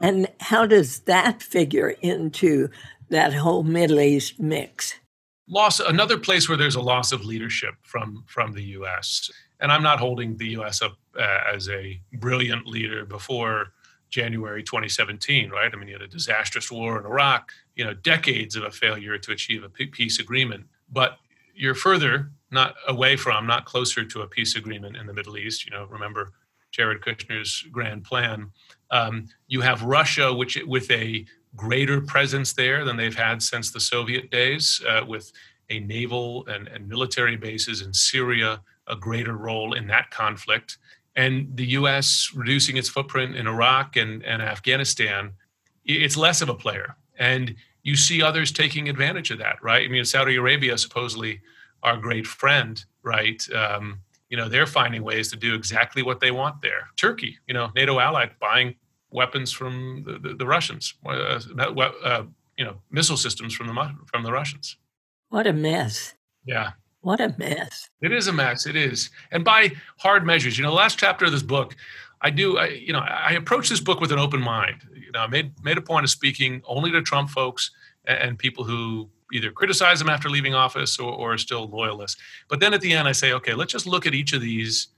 And 0.00 0.28
how 0.40 0.66
does 0.66 1.00
that 1.00 1.42
figure 1.42 1.94
into 2.00 2.68
that 3.08 3.32
whole 3.34 3.62
Middle 3.62 4.00
East 4.00 4.38
mix? 4.40 4.94
Loss 5.48 5.80
another 5.80 6.18
place 6.18 6.48
where 6.48 6.58
there's 6.58 6.76
a 6.76 6.80
loss 6.80 7.12
of 7.12 7.24
leadership 7.24 7.74
from 7.82 8.24
from 8.26 8.52
the 8.52 8.62
US 8.78 9.30
and 9.60 9.70
I'm 9.70 9.82
not 9.82 9.98
holding 9.98 10.36
the 10.36 10.48
U.S. 10.48 10.82
up 10.82 10.96
uh, 11.18 11.40
as 11.54 11.68
a 11.68 12.00
brilliant 12.14 12.66
leader 12.66 13.04
before 13.04 13.72
January 14.08 14.62
2017, 14.62 15.50
right? 15.50 15.70
I 15.72 15.76
mean, 15.76 15.88
you 15.88 15.94
had 15.94 16.02
a 16.02 16.08
disastrous 16.08 16.70
war 16.70 16.98
in 16.98 17.06
Iraq, 17.06 17.52
you 17.76 17.84
know, 17.84 17.94
decades 17.94 18.56
of 18.56 18.64
a 18.64 18.70
failure 18.70 19.18
to 19.18 19.32
achieve 19.32 19.62
a 19.62 19.68
peace 19.68 20.18
agreement. 20.18 20.66
But 20.90 21.18
you're 21.54 21.74
further, 21.74 22.30
not 22.50 22.74
away 22.88 23.16
from, 23.16 23.46
not 23.46 23.64
closer 23.64 24.04
to 24.04 24.22
a 24.22 24.26
peace 24.26 24.56
agreement 24.56 24.96
in 24.96 25.06
the 25.06 25.14
Middle 25.14 25.36
East. 25.36 25.64
You 25.64 25.70
know, 25.70 25.86
remember 25.86 26.32
Jared 26.72 27.02
Kushner's 27.02 27.64
grand 27.70 28.04
plan. 28.04 28.50
Um, 28.90 29.28
you 29.46 29.60
have 29.60 29.82
Russia, 29.82 30.32
which 30.32 30.58
with 30.66 30.90
a 30.90 31.24
greater 31.56 32.00
presence 32.00 32.52
there 32.52 32.84
than 32.84 32.96
they've 32.96 33.16
had 33.16 33.42
since 33.42 33.70
the 33.70 33.80
Soviet 33.80 34.30
days, 34.30 34.80
uh, 34.88 35.04
with 35.06 35.32
a 35.68 35.80
naval 35.80 36.46
and, 36.46 36.68
and 36.68 36.88
military 36.88 37.36
bases 37.36 37.82
in 37.82 37.92
Syria, 37.92 38.60
a 38.90 38.96
greater 38.96 39.36
role 39.36 39.72
in 39.72 39.86
that 39.86 40.10
conflict. 40.10 40.78
And 41.16 41.56
the 41.56 41.66
US 41.66 42.30
reducing 42.34 42.76
its 42.76 42.88
footprint 42.88 43.36
in 43.36 43.46
Iraq 43.46 43.96
and, 43.96 44.24
and 44.24 44.42
Afghanistan, 44.42 45.32
it's 45.84 46.16
less 46.16 46.42
of 46.42 46.48
a 46.48 46.54
player. 46.54 46.96
And 47.18 47.56
you 47.82 47.96
see 47.96 48.22
others 48.22 48.52
taking 48.52 48.88
advantage 48.88 49.30
of 49.30 49.38
that, 49.38 49.62
right? 49.62 49.84
I 49.84 49.88
mean, 49.88 50.04
Saudi 50.04 50.36
Arabia, 50.36 50.76
supposedly 50.78 51.40
our 51.82 51.96
great 51.96 52.26
friend, 52.26 52.84
right? 53.02 53.42
Um, 53.52 54.00
you 54.28 54.36
know, 54.36 54.48
they're 54.48 54.66
finding 54.66 55.02
ways 55.02 55.30
to 55.30 55.36
do 55.36 55.54
exactly 55.54 56.02
what 56.02 56.20
they 56.20 56.30
want 56.30 56.62
there. 56.62 56.88
Turkey, 56.96 57.38
you 57.46 57.54
know, 57.54 57.70
NATO 57.74 57.98
ally, 57.98 58.26
buying 58.40 58.76
weapons 59.10 59.52
from 59.52 60.04
the, 60.06 60.18
the, 60.18 60.34
the 60.36 60.46
Russians, 60.46 60.94
uh, 61.04 61.40
uh, 61.58 62.22
you 62.56 62.64
know, 62.64 62.76
missile 62.90 63.16
systems 63.16 63.54
from 63.54 63.66
the 63.66 63.94
from 64.06 64.22
the 64.22 64.30
Russians. 64.30 64.76
What 65.30 65.46
a 65.46 65.52
mess. 65.52 66.14
Yeah. 66.44 66.72
What 67.02 67.20
a 67.20 67.34
mess. 67.38 67.88
It 68.02 68.12
is 68.12 68.26
a 68.26 68.32
mess. 68.32 68.66
It 68.66 68.76
is. 68.76 69.10
And 69.30 69.44
by 69.44 69.72
hard 69.98 70.26
measures, 70.26 70.58
you 70.58 70.64
know, 70.64 70.72
last 70.72 70.98
chapter 70.98 71.24
of 71.24 71.32
this 71.32 71.42
book, 71.42 71.74
I 72.20 72.30
do, 72.30 72.58
I, 72.58 72.66
you 72.66 72.92
know, 72.92 72.98
I 73.00 73.32
approach 73.32 73.70
this 73.70 73.80
book 73.80 74.00
with 74.00 74.12
an 74.12 74.18
open 74.18 74.40
mind. 74.40 74.82
You 74.94 75.10
know, 75.12 75.20
I 75.20 75.26
made, 75.26 75.52
made 75.64 75.78
a 75.78 75.82
point 75.82 76.04
of 76.04 76.10
speaking 76.10 76.62
only 76.66 76.90
to 76.90 77.00
Trump 77.00 77.30
folks 77.30 77.70
and, 78.04 78.18
and 78.18 78.38
people 78.38 78.64
who 78.64 79.08
either 79.32 79.50
criticize 79.50 80.00
him 80.00 80.08
after 80.08 80.28
leaving 80.28 80.54
office 80.54 80.98
or, 80.98 81.12
or, 81.12 81.34
are 81.34 81.38
still 81.38 81.68
loyalists. 81.68 82.20
But 82.48 82.60
then 82.60 82.74
at 82.74 82.80
the 82.80 82.92
end, 82.92 83.08
I 83.08 83.12
say, 83.12 83.32
okay, 83.32 83.54
let's 83.54 83.72
just 83.72 83.86
look 83.86 84.06
at 84.06 84.14
each 84.14 84.32
of 84.32 84.42
these 84.42 84.88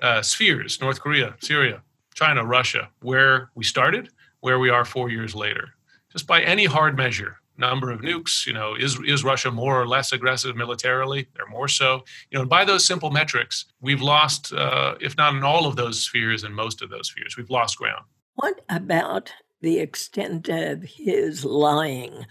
uh, 0.00 0.22
spheres 0.22 0.80
North 0.80 1.00
Korea, 1.00 1.34
Syria, 1.40 1.82
China, 2.14 2.44
Russia, 2.44 2.90
where 3.02 3.50
we 3.54 3.64
started, 3.64 4.08
where 4.40 4.58
we 4.58 4.70
are 4.70 4.84
four 4.84 5.10
years 5.10 5.34
later. 5.34 5.74
Just 6.10 6.26
by 6.26 6.42
any 6.42 6.64
hard 6.64 6.96
measure, 6.96 7.40
number 7.56 7.90
of 7.90 8.00
nukes 8.00 8.46
you 8.46 8.52
know 8.52 8.74
is 8.74 8.98
is 9.06 9.22
russia 9.24 9.50
more 9.50 9.80
or 9.80 9.86
less 9.86 10.12
aggressive 10.12 10.56
militarily? 10.56 11.28
They're 11.34 11.46
more 11.46 11.68
so. 11.68 12.04
You 12.30 12.38
know 12.38 12.46
by 12.46 12.64
those 12.64 12.86
simple 12.86 13.10
metrics 13.10 13.66
we've 13.80 14.02
lost 14.02 14.52
uh, 14.52 14.94
if 15.00 15.16
not 15.16 15.34
in 15.34 15.44
all 15.44 15.66
of 15.66 15.76
those 15.76 16.00
spheres 16.00 16.44
in 16.44 16.52
most 16.52 16.82
of 16.82 16.90
those 16.90 17.08
spheres 17.08 17.36
we've 17.36 17.50
lost 17.50 17.78
ground. 17.78 18.04
What 18.34 18.60
about 18.68 19.32
the 19.60 19.78
extent 19.78 20.48
of 20.48 20.82
his 20.82 21.44
lying 21.44 22.26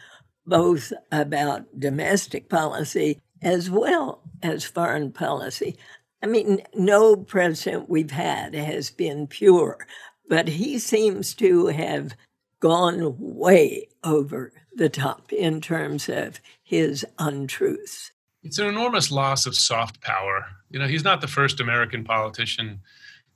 both 0.46 0.92
about 1.12 1.80
domestic 1.80 2.50
policy 2.50 3.22
as 3.42 3.70
well 3.70 4.24
as 4.42 4.66
foreign 4.66 5.12
policy? 5.12 5.78
I 6.24 6.28
mean 6.28 6.62
no 6.74 7.16
president 7.16 7.90
we've 7.90 8.12
had 8.12 8.54
has 8.54 8.90
been 8.90 9.28
pure 9.28 9.86
but 10.32 10.48
he 10.48 10.80
seems 10.80 11.34
to 11.36 11.68
have 11.68 12.16
gone 12.62 13.16
way 13.20 13.90
over 14.04 14.54
the 14.74 14.88
top 14.88 15.34
in 15.34 15.60
terms 15.60 16.08
of 16.08 16.40
his 16.64 17.06
untruths. 17.20 18.12
It's 18.44 18.58
an 18.58 18.68
enormous 18.68 19.12
loss 19.12 19.46
of 19.46 19.56
soft 19.56 20.02
power. 20.02 20.46
You 20.70 20.80
know, 20.80 20.88
he's 20.88 21.04
not 21.04 21.20
the 21.20 21.28
first 21.28 21.60
American 21.60 22.04
politician 22.06 22.80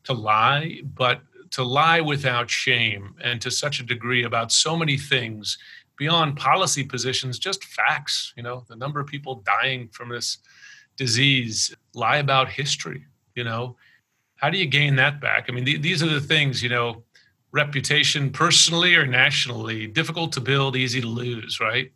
to 0.05 0.13
lie, 0.13 0.80
but 0.95 1.21
to 1.51 1.63
lie 1.63 2.01
without 2.01 2.49
shame 2.49 3.15
and 3.23 3.41
to 3.41 3.51
such 3.51 3.80
a 3.80 3.84
degree 3.84 4.23
about 4.23 4.51
so 4.51 4.78
many 4.78 4.97
things 4.97 5.57
beyond 5.97 6.38
policy 6.38 6.84
positions, 6.84 7.39
just 7.39 7.63
facts. 7.63 8.34
You 8.36 8.43
know, 8.43 8.65
the 8.67 8.76
number 8.76 8.99
of 8.99 9.07
people 9.07 9.43
dying 9.45 9.89
from 9.89 10.09
this 10.09 10.38
disease, 10.97 11.76
lie 11.93 12.17
about 12.17 12.49
history? 12.49 13.05
You 13.36 13.43
know, 13.43 13.78
how 14.36 14.49
do 14.49 14.57
you 14.57 14.65
gain 14.65 14.95
that 14.97 15.21
back? 15.21 15.45
I 15.47 15.51
mean, 15.51 15.65
th- 15.65 15.82
these 15.82 16.03
are 16.03 16.07
the 16.09 16.21
things, 16.21 16.61
you 16.61 16.69
know, 16.69 17.03
reputation 17.56 18.30
personally 18.30 18.95
or 18.95 19.08
nationally, 19.08 19.88
difficult 19.88 20.34
to 20.34 20.41
build, 20.41 20.76
easy 20.76 20.99
to 20.99 21.08
lose, 21.08 21.62
right? 21.62 21.91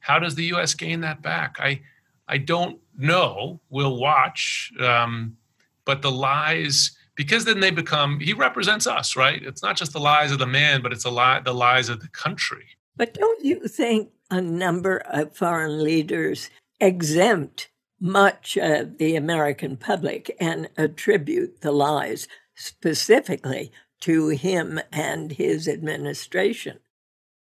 How 0.00 0.18
does 0.18 0.34
the 0.34 0.44
U.S. 0.46 0.74
gain 0.74 1.00
that 1.02 1.22
back? 1.22 1.56
I, 1.60 1.80
I 2.26 2.38
don't 2.38 2.80
know. 2.98 3.60
We'll 3.70 3.96
watch. 3.96 4.72
Um, 4.80 5.36
but 5.84 6.02
the 6.02 6.10
lies, 6.10 6.98
because 7.14 7.44
then 7.44 7.60
they 7.60 7.70
become, 7.70 8.18
he 8.18 8.32
represents 8.32 8.88
us, 8.88 9.14
right? 9.14 9.40
It's 9.40 9.62
not 9.62 9.76
just 9.76 9.92
the 9.92 10.00
lies 10.00 10.32
of 10.32 10.40
the 10.40 10.46
man, 10.46 10.82
but 10.82 10.92
it's 10.92 11.04
a 11.04 11.10
lie, 11.10 11.40
the 11.40 11.54
lies 11.54 11.88
of 11.88 12.00
the 12.00 12.08
country. 12.08 12.66
But 12.96 13.14
don't 13.14 13.44
you 13.44 13.68
think 13.68 14.10
a 14.30 14.40
number 14.40 14.98
of 15.06 15.36
foreign 15.36 15.82
leaders 15.82 16.50
exempt 16.80 17.68
much 18.00 18.58
of 18.58 18.98
the 18.98 19.14
American 19.14 19.76
public 19.76 20.34
and 20.40 20.68
attribute 20.76 21.60
the 21.60 21.70
lies 21.70 22.26
specifically 22.56 23.72
to 24.04 24.28
him 24.28 24.78
and 24.92 25.32
his 25.32 25.66
administration? 25.66 26.78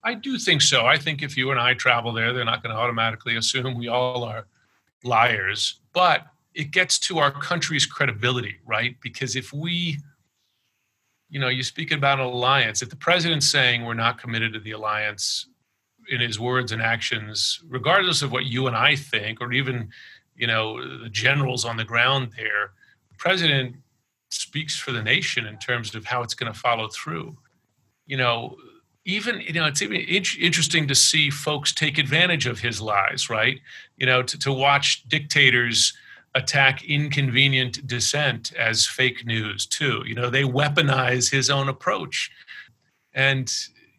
I 0.06 0.14
do 0.14 0.38
think 0.38 0.62
so. 0.62 0.86
I 0.86 0.98
think 0.98 1.22
if 1.22 1.36
you 1.36 1.52
and 1.52 1.60
I 1.60 1.74
travel 1.74 2.14
there, 2.14 2.32
they're 2.32 2.46
not 2.46 2.64
going 2.64 2.74
to 2.74 2.82
automatically 2.82 3.36
assume 3.36 3.78
we 3.78 3.90
all 3.90 4.24
are 4.24 4.48
liars. 5.04 5.82
But 5.92 6.28
it 6.54 6.72
gets 6.72 6.98
to 7.00 7.18
our 7.18 7.32
country's 7.32 7.86
credibility, 7.86 8.56
right? 8.66 8.96
Because 9.02 9.36
if 9.36 9.52
we, 9.52 9.98
you 11.30 11.40
know, 11.40 11.50
you 11.50 11.62
speak 11.62 11.92
about 11.92 12.20
an 12.20 12.26
alliance, 12.26 12.82
if 12.82 12.90
the 12.90 12.96
president's 12.96 13.52
saying 13.52 13.84
we're 13.84 13.94
not 13.94 14.22
committed 14.22 14.54
to 14.54 14.60
the 14.60 14.72
alliance 14.72 15.48
in 16.10 16.22
his 16.22 16.40
words 16.40 16.72
and 16.72 16.82
actions, 16.82 17.60
regardless 17.68 18.22
of 18.22 18.32
what 18.32 18.46
you 18.46 18.68
and 18.68 18.78
I 18.78 18.96
think, 18.96 19.42
or 19.42 19.52
even, 19.52 19.90
you 20.38 20.48
know, 20.48 21.00
the 21.00 21.10
generals 21.10 21.66
on 21.66 21.76
the 21.76 21.84
ground 21.84 22.32
there, 22.38 22.72
the 23.10 23.16
president 23.18 23.76
speaks 24.36 24.78
for 24.78 24.92
the 24.92 25.04
nation 25.04 25.46
in 25.46 25.58
terms 25.58 25.96
of 25.96 26.06
how 26.06 26.22
it's 26.22 26.34
going 26.34 26.52
to 26.52 26.58
follow 26.58 26.88
through. 26.88 27.38
You 28.06 28.18
know, 28.18 28.58
even 29.06 29.42
you 29.42 29.54
know 29.54 29.66
it's 29.66 29.82
even 29.82 29.98
interesting 29.98 30.88
to 30.88 30.96
see 30.96 31.30
folks 31.30 31.74
take 31.74 31.98
advantage 31.98 32.48
of 32.48 32.60
his 32.60 32.82
lies 32.82 33.30
right 33.30 33.60
you 33.98 34.06
know 34.08 34.24
to, 34.24 34.36
to 34.40 34.52
watch 34.52 35.08
dictators 35.08 35.94
attack 36.36 36.84
inconvenient 36.84 37.88
dissent 37.88 38.54
as 38.54 38.86
fake 38.86 39.26
news 39.26 39.66
too. 39.66 40.04
You 40.06 40.14
know, 40.14 40.30
they 40.30 40.44
weaponize 40.44 41.32
his 41.32 41.50
own 41.50 41.70
approach. 41.70 42.30
And, 43.14 43.52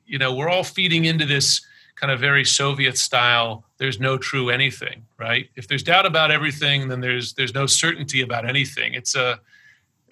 you 0.05 0.19
know, 0.19 0.35
we're 0.35 0.51
all 0.51 0.63
feeding 0.63 1.07
into 1.07 1.25
this 1.25 1.67
kind 1.97 2.13
of 2.13 2.21
very 2.21 2.45
Soviet 2.45 2.99
style, 2.99 3.65
there's 3.79 3.99
no 3.99 4.19
true 4.19 4.51
anything, 4.51 5.07
right? 5.19 5.49
If 5.57 5.67
there's 5.67 5.83
doubt 5.83 6.05
about 6.05 6.31
everything, 6.31 6.89
then 6.89 7.01
there's 7.01 7.33
there's 7.33 7.55
no 7.55 7.65
certainty 7.65 8.21
about 8.21 8.47
anything. 8.47 8.93
It's 8.93 9.15
a 9.15 9.41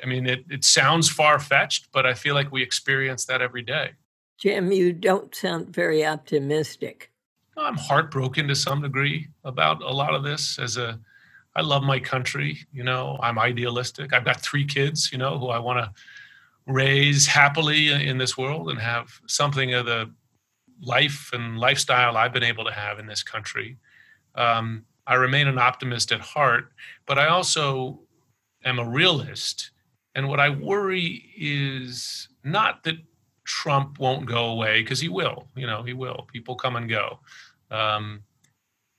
I 0.02 0.06
mean, 0.06 0.26
it, 0.26 0.44
it 0.50 0.64
sounds 0.64 1.08
far 1.08 1.38
fetched, 1.38 1.88
but 1.92 2.06
I 2.06 2.14
feel 2.14 2.34
like 2.34 2.50
we 2.50 2.62
experience 2.62 3.24
that 3.26 3.40
every 3.40 3.62
day. 3.62 3.92
Jim, 4.38 4.72
you 4.72 4.92
don't 4.92 5.34
sound 5.34 5.68
very 5.68 6.04
optimistic. 6.04 7.10
I'm 7.56 7.76
heartbroken 7.76 8.48
to 8.48 8.54
some 8.54 8.82
degree 8.82 9.28
about 9.44 9.82
a 9.82 9.92
lot 9.92 10.14
of 10.14 10.24
this 10.24 10.58
as 10.58 10.76
a 10.76 10.98
I 11.56 11.60
love 11.60 11.84
my 11.84 12.00
country. 12.00 12.58
You 12.72 12.82
know, 12.82 13.16
I'm 13.22 13.38
idealistic. 13.38 14.12
I've 14.12 14.24
got 14.24 14.40
three 14.40 14.64
kids, 14.64 15.12
you 15.12 15.18
know, 15.18 15.38
who 15.38 15.48
I 15.48 15.58
want 15.58 15.78
to 15.78 15.92
raise 16.66 17.26
happily 17.26 17.92
in 17.92 18.18
this 18.18 18.36
world 18.36 18.70
and 18.70 18.80
have 18.80 19.20
something 19.26 19.74
of 19.74 19.86
the 19.86 20.10
life 20.80 21.30
and 21.32 21.58
lifestyle 21.58 22.16
I've 22.16 22.32
been 22.32 22.42
able 22.42 22.64
to 22.64 22.72
have 22.72 22.98
in 22.98 23.06
this 23.06 23.22
country. 23.22 23.76
Um, 24.34 24.84
I 25.06 25.14
remain 25.14 25.46
an 25.46 25.58
optimist 25.58 26.10
at 26.12 26.20
heart, 26.20 26.72
but 27.06 27.18
I 27.18 27.28
also 27.28 28.00
am 28.64 28.78
a 28.78 28.88
realist. 28.88 29.70
And 30.14 30.28
what 30.28 30.40
I 30.40 30.48
worry 30.50 31.32
is 31.36 32.28
not 32.44 32.84
that 32.84 32.96
Trump 33.44 33.98
won't 33.98 34.26
go 34.26 34.46
away, 34.46 34.82
because 34.82 35.00
he 35.00 35.08
will, 35.08 35.48
you 35.54 35.66
know, 35.66 35.82
he 35.82 35.92
will. 35.92 36.26
People 36.32 36.54
come 36.54 36.76
and 36.76 36.88
go. 36.88 37.18
Um, 37.70 38.22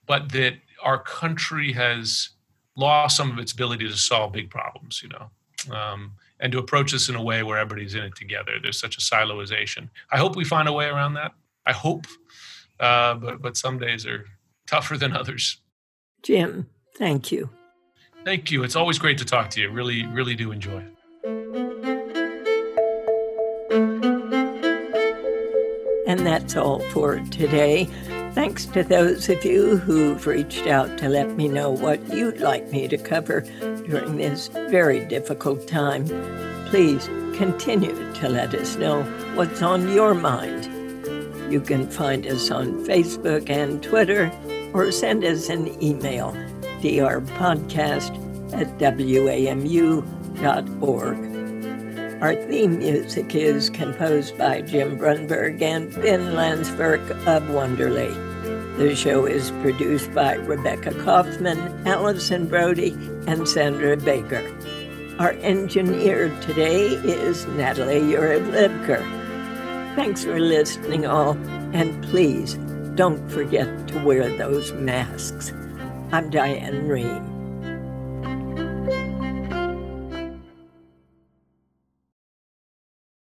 but 0.06 0.30
that 0.32 0.54
our 0.82 0.98
country 0.98 1.72
has 1.72 2.30
lost 2.76 3.16
some 3.16 3.30
of 3.30 3.38
its 3.38 3.52
ability 3.52 3.88
to 3.88 3.96
solve 3.96 4.32
big 4.32 4.50
problems, 4.50 5.02
you 5.02 5.08
know, 5.08 5.74
um, 5.74 6.12
and 6.38 6.52
to 6.52 6.58
approach 6.58 6.92
this 6.92 7.08
in 7.08 7.16
a 7.16 7.22
way 7.22 7.42
where 7.42 7.58
everybody's 7.58 7.94
in 7.94 8.04
it 8.04 8.14
together. 8.14 8.52
There's 8.62 8.78
such 8.78 8.96
a 8.96 9.00
siloization. 9.00 9.88
I 10.12 10.18
hope 10.18 10.36
we 10.36 10.44
find 10.44 10.68
a 10.68 10.72
way 10.72 10.86
around 10.86 11.14
that. 11.14 11.32
I 11.64 11.72
hope, 11.72 12.06
uh, 12.78 13.14
but 13.14 13.42
but 13.42 13.56
some 13.56 13.78
days 13.78 14.06
are 14.06 14.26
tougher 14.66 14.96
than 14.96 15.12
others. 15.12 15.56
Jim, 16.22 16.68
thank 16.96 17.32
you. 17.32 17.50
Thank 18.24 18.50
you. 18.50 18.62
It's 18.62 18.76
always 18.76 18.98
great 18.98 19.18
to 19.18 19.24
talk 19.24 19.50
to 19.50 19.60
you. 19.60 19.70
Really, 19.70 20.06
really 20.06 20.34
do 20.34 20.52
enjoy 20.52 20.78
it. 20.78 20.95
And 26.06 26.20
that's 26.26 26.56
all 26.56 26.80
for 26.90 27.18
today. 27.30 27.84
Thanks 28.32 28.66
to 28.66 28.82
those 28.84 29.28
of 29.28 29.44
you 29.44 29.78
who've 29.78 30.26
reached 30.26 30.66
out 30.66 30.98
to 30.98 31.08
let 31.08 31.30
me 31.36 31.48
know 31.48 31.70
what 31.70 32.06
you'd 32.14 32.40
like 32.40 32.70
me 32.70 32.86
to 32.86 32.98
cover 32.98 33.40
during 33.60 34.16
this 34.16 34.48
very 34.48 35.04
difficult 35.06 35.66
time. 35.66 36.04
Please 36.66 37.06
continue 37.36 38.12
to 38.14 38.28
let 38.28 38.54
us 38.54 38.76
know 38.76 39.02
what's 39.34 39.62
on 39.62 39.88
your 39.88 40.14
mind. 40.14 40.66
You 41.50 41.60
can 41.60 41.88
find 41.88 42.26
us 42.26 42.50
on 42.50 42.84
Facebook 42.84 43.48
and 43.48 43.82
Twitter 43.82 44.30
or 44.74 44.92
send 44.92 45.24
us 45.24 45.48
an 45.48 45.82
email, 45.82 46.32
drpodcast 46.82 48.12
at 48.52 48.78
wamu.org. 48.78 50.06
Our 52.26 52.34
theme 52.34 52.78
music 52.78 53.36
is 53.36 53.70
composed 53.70 54.36
by 54.36 54.60
Jim 54.62 54.98
Brunberg 54.98 55.62
and 55.62 55.94
Ben 55.94 56.34
Landsberg 56.34 57.00
of 57.24 57.48
Wonderly. 57.50 58.12
The 58.78 58.96
show 58.96 59.26
is 59.26 59.52
produced 59.62 60.12
by 60.12 60.34
Rebecca 60.34 60.92
Kaufman, 61.04 61.86
Allison 61.86 62.48
Brody, 62.48 62.98
and 63.28 63.46
Sandra 63.46 63.96
Baker. 63.96 64.42
Our 65.20 65.34
engineer 65.34 66.36
today 66.40 66.86
is 66.96 67.46
Natalie 67.46 68.00
Urib 68.00 68.74
Thanks 69.94 70.24
for 70.24 70.40
listening, 70.40 71.06
all, 71.06 71.34
and 71.72 72.02
please 72.06 72.54
don't 72.96 73.24
forget 73.30 73.86
to 73.86 74.04
wear 74.04 74.36
those 74.36 74.72
masks. 74.72 75.52
I'm 76.10 76.30
Diane 76.30 76.88
Rehm. 76.88 77.35